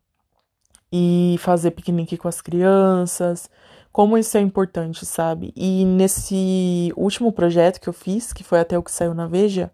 e 0.89 1.35
fazer 1.39 1.71
piquenique 1.71 2.15
com 2.15 2.29
as 2.29 2.39
crianças. 2.39 3.49
Como 3.91 4.17
isso 4.17 4.37
é 4.37 4.39
importante, 4.39 5.05
sabe? 5.05 5.51
E 5.53 5.83
nesse 5.83 6.93
último 6.95 7.33
projeto 7.33 7.81
que 7.81 7.89
eu 7.89 7.93
fiz, 7.93 8.31
que 8.31 8.41
foi 8.41 8.61
até 8.61 8.77
o 8.77 8.83
que 8.83 8.89
saiu 8.89 9.13
na 9.13 9.27
Veja, 9.27 9.69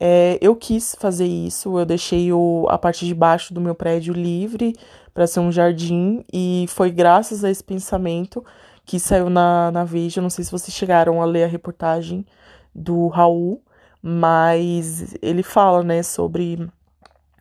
é, 0.00 0.36
eu 0.40 0.56
quis 0.56 0.96
fazer 0.98 1.26
isso. 1.26 1.78
Eu 1.78 1.86
deixei 1.86 2.32
o, 2.32 2.66
a 2.68 2.76
parte 2.76 3.06
de 3.06 3.14
baixo 3.14 3.54
do 3.54 3.60
meu 3.60 3.76
prédio 3.76 4.12
livre 4.12 4.74
para 5.12 5.28
ser 5.28 5.38
um 5.38 5.52
jardim, 5.52 6.24
e 6.32 6.66
foi 6.68 6.90
graças 6.90 7.44
a 7.44 7.50
esse 7.50 7.62
pensamento 7.62 8.44
que 8.84 8.98
saiu 8.98 9.30
na, 9.30 9.70
na 9.70 9.84
Veja. 9.84 10.20
Não 10.20 10.30
sei 10.30 10.44
se 10.44 10.50
vocês 10.50 10.74
chegaram 10.74 11.22
a 11.22 11.24
ler 11.24 11.44
a 11.44 11.46
reportagem 11.48 12.26
do 12.74 13.06
Raul 13.06 13.62
mas 14.06 15.16
ele 15.22 15.42
fala, 15.42 15.82
né, 15.82 16.02
sobre 16.02 16.58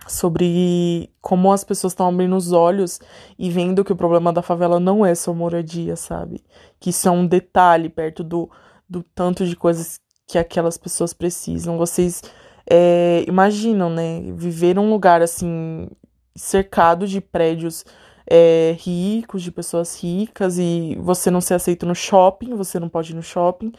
sobre 0.08 1.10
como 1.22 1.52
as 1.52 1.64
pessoas 1.64 1.92
estão 1.92 2.08
abrindo 2.08 2.36
os 2.38 2.54
olhos 2.54 3.02
e 3.38 3.50
vendo 3.50 3.84
que 3.84 3.92
o 3.92 3.96
problema 3.98 4.32
da 4.32 4.42
favela 4.42 4.80
não 4.80 5.06
é 5.06 5.14
só 5.14 5.34
moradia, 5.34 5.98
sabe? 5.98 6.42
Que 6.80 6.90
isso 6.92 7.08
é 7.08 7.12
um 7.12 7.28
detalhe 7.28 7.90
perto 7.90 8.24
do, 8.24 8.50
do 8.88 9.04
tanto 9.04 9.46
de 9.46 9.56
coisas 9.58 10.00
que 10.28 10.38
aquelas 10.38 10.78
pessoas 10.78 11.14
precisam. 11.14 11.78
Vocês 11.78 12.22
é, 12.70 13.26
imaginam, 13.28 13.90
né? 13.90 14.22
Viver 14.34 14.76
num 14.76 14.90
lugar 14.90 15.22
assim, 15.22 15.90
cercado 16.36 17.08
de 17.08 17.20
prédios 17.20 17.86
é, 18.26 18.76
ricos, 18.80 19.44
de 19.44 19.52
pessoas 19.52 20.02
ricas, 20.02 20.58
e 20.58 20.98
você 21.02 21.30
não 21.30 21.42
ser 21.42 21.56
aceito 21.56 21.86
no 21.86 21.96
shopping, 21.96 22.56
você 22.56 22.80
não 22.80 22.90
pode 22.90 23.12
ir 23.12 23.16
no 23.16 23.24
shopping. 23.24 23.72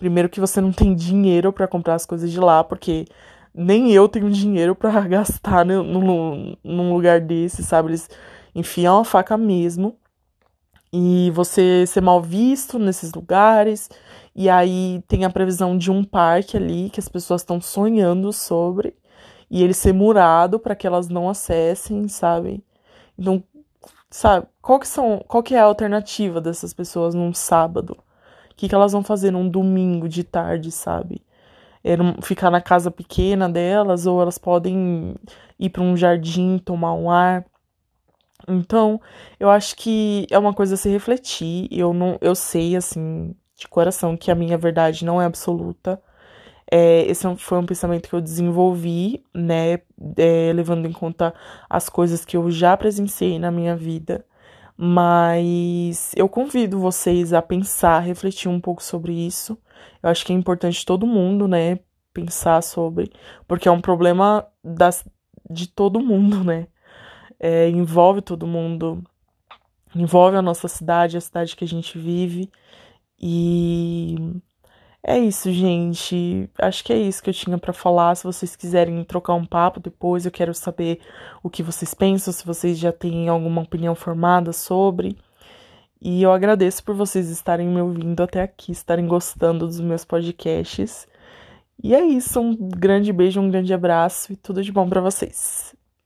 Primeiro 0.00 0.30
que 0.30 0.40
você 0.40 0.62
não 0.62 0.72
tem 0.72 0.94
dinheiro 0.94 1.52
para 1.52 1.68
comprar 1.68 1.94
as 1.94 2.06
coisas 2.06 2.32
de 2.32 2.40
lá, 2.40 2.64
porque 2.64 3.04
nem 3.54 3.92
eu 3.92 4.08
tenho 4.08 4.30
dinheiro 4.30 4.74
para 4.74 4.98
gastar 5.06 5.62
num, 5.66 6.56
num 6.64 6.94
lugar 6.94 7.20
desse, 7.20 7.62
sabe? 7.62 7.90
Eles 7.90 8.08
enfiam 8.54 9.00
a 9.00 9.04
faca 9.04 9.36
mesmo. 9.36 9.98
E 10.90 11.30
você 11.32 11.84
ser 11.86 12.00
mal 12.00 12.22
visto 12.22 12.78
nesses 12.78 13.12
lugares. 13.12 13.90
E 14.34 14.48
aí 14.48 15.02
tem 15.06 15.26
a 15.26 15.30
previsão 15.30 15.76
de 15.76 15.90
um 15.90 16.02
parque 16.02 16.56
ali 16.56 16.88
que 16.88 16.98
as 16.98 17.08
pessoas 17.08 17.42
estão 17.42 17.60
sonhando 17.60 18.32
sobre. 18.32 18.96
E 19.50 19.62
ele 19.62 19.74
ser 19.74 19.92
murado 19.92 20.58
para 20.58 20.74
que 20.74 20.86
elas 20.86 21.10
não 21.10 21.28
acessem, 21.28 22.08
sabe? 22.08 22.64
Então, 23.18 23.44
sabe, 24.10 24.46
qual 24.62 24.80
que 24.80 24.88
são, 24.88 25.22
qual 25.28 25.42
que 25.42 25.54
é 25.54 25.60
a 25.60 25.64
alternativa 25.64 26.40
dessas 26.40 26.72
pessoas 26.72 27.14
num 27.14 27.34
sábado? 27.34 27.96
Que, 28.60 28.68
que 28.68 28.74
elas 28.74 28.92
vão 28.92 29.02
fazer 29.02 29.30
num 29.30 29.48
domingo 29.48 30.06
de 30.06 30.22
tarde, 30.22 30.70
sabe? 30.70 31.22
É 31.82 31.96
ficar 32.20 32.50
na 32.50 32.60
casa 32.60 32.90
pequena 32.90 33.48
delas 33.48 34.04
ou 34.04 34.20
elas 34.20 34.36
podem 34.36 35.14
ir 35.58 35.70
para 35.70 35.80
um 35.82 35.96
jardim 35.96 36.58
tomar 36.58 36.92
um 36.92 37.10
ar. 37.10 37.42
Então, 38.46 39.00
eu 39.38 39.48
acho 39.48 39.74
que 39.76 40.26
é 40.30 40.38
uma 40.38 40.52
coisa 40.52 40.74
a 40.74 40.76
se 40.76 40.90
refletir. 40.90 41.68
Eu 41.70 41.94
não, 41.94 42.18
eu 42.20 42.34
sei 42.34 42.76
assim 42.76 43.34
de 43.56 43.66
coração 43.66 44.14
que 44.14 44.30
a 44.30 44.34
minha 44.34 44.58
verdade 44.58 45.06
não 45.06 45.22
é 45.22 45.24
absoluta. 45.24 45.98
É, 46.70 47.04
esse 47.04 47.26
é 47.26 47.36
foi 47.36 47.56
um 47.56 47.64
pensamento 47.64 48.10
que 48.10 48.14
eu 48.14 48.20
desenvolvi, 48.20 49.24
né, 49.34 49.80
é, 50.18 50.52
levando 50.52 50.86
em 50.86 50.92
conta 50.92 51.32
as 51.68 51.88
coisas 51.88 52.26
que 52.26 52.36
eu 52.36 52.50
já 52.50 52.76
presenciei 52.76 53.38
na 53.38 53.50
minha 53.50 53.74
vida. 53.74 54.22
Mas 54.82 56.12
eu 56.16 56.26
convido 56.26 56.80
vocês 56.80 57.34
a 57.34 57.42
pensar, 57.42 57.98
refletir 58.00 58.48
um 58.48 58.58
pouco 58.58 58.82
sobre 58.82 59.12
isso. 59.12 59.58
Eu 60.02 60.08
acho 60.08 60.24
que 60.24 60.32
é 60.32 60.36
importante 60.36 60.86
todo 60.86 61.06
mundo, 61.06 61.46
né, 61.46 61.80
pensar 62.14 62.62
sobre, 62.62 63.12
porque 63.46 63.68
é 63.68 63.70
um 63.70 63.80
problema 63.82 64.46
das, 64.64 65.06
de 65.50 65.68
todo 65.68 66.00
mundo, 66.00 66.42
né? 66.42 66.66
É, 67.38 67.68
envolve 67.68 68.22
todo 68.22 68.46
mundo, 68.46 69.04
envolve 69.94 70.38
a 70.38 70.42
nossa 70.42 70.66
cidade, 70.66 71.18
a 71.18 71.20
cidade 71.20 71.56
que 71.56 71.64
a 71.64 71.68
gente 71.68 71.98
vive. 71.98 72.50
E 73.20 74.16
é 75.02 75.18
isso, 75.18 75.50
gente. 75.52 76.48
Acho 76.58 76.84
que 76.84 76.92
é 76.92 76.98
isso 76.98 77.22
que 77.22 77.30
eu 77.30 77.34
tinha 77.34 77.58
para 77.58 77.72
falar. 77.72 78.14
Se 78.14 78.24
vocês 78.24 78.54
quiserem 78.54 79.02
trocar 79.04 79.34
um 79.34 79.46
papo 79.46 79.80
depois, 79.80 80.24
eu 80.24 80.30
quero 80.30 80.52
saber 80.54 81.00
o 81.42 81.48
que 81.48 81.62
vocês 81.62 81.94
pensam, 81.94 82.32
se 82.32 82.44
vocês 82.44 82.78
já 82.78 82.92
têm 82.92 83.28
alguma 83.28 83.62
opinião 83.62 83.94
formada 83.94 84.52
sobre. 84.52 85.16
E 86.00 86.22
eu 86.22 86.32
agradeço 86.32 86.84
por 86.84 86.94
vocês 86.94 87.28
estarem 87.30 87.68
me 87.68 87.80
ouvindo 87.80 88.22
até 88.22 88.42
aqui, 88.42 88.72
estarem 88.72 89.06
gostando 89.06 89.66
dos 89.66 89.80
meus 89.80 90.04
podcasts. 90.04 91.06
E 91.82 91.94
é 91.94 92.04
isso, 92.04 92.40
um 92.40 92.54
grande 92.54 93.12
beijo, 93.12 93.40
um 93.40 93.50
grande 93.50 93.72
abraço 93.72 94.32
e 94.32 94.36
tudo 94.36 94.62
de 94.62 94.72
bom 94.72 94.88
para 94.88 95.00
vocês. 95.00 95.74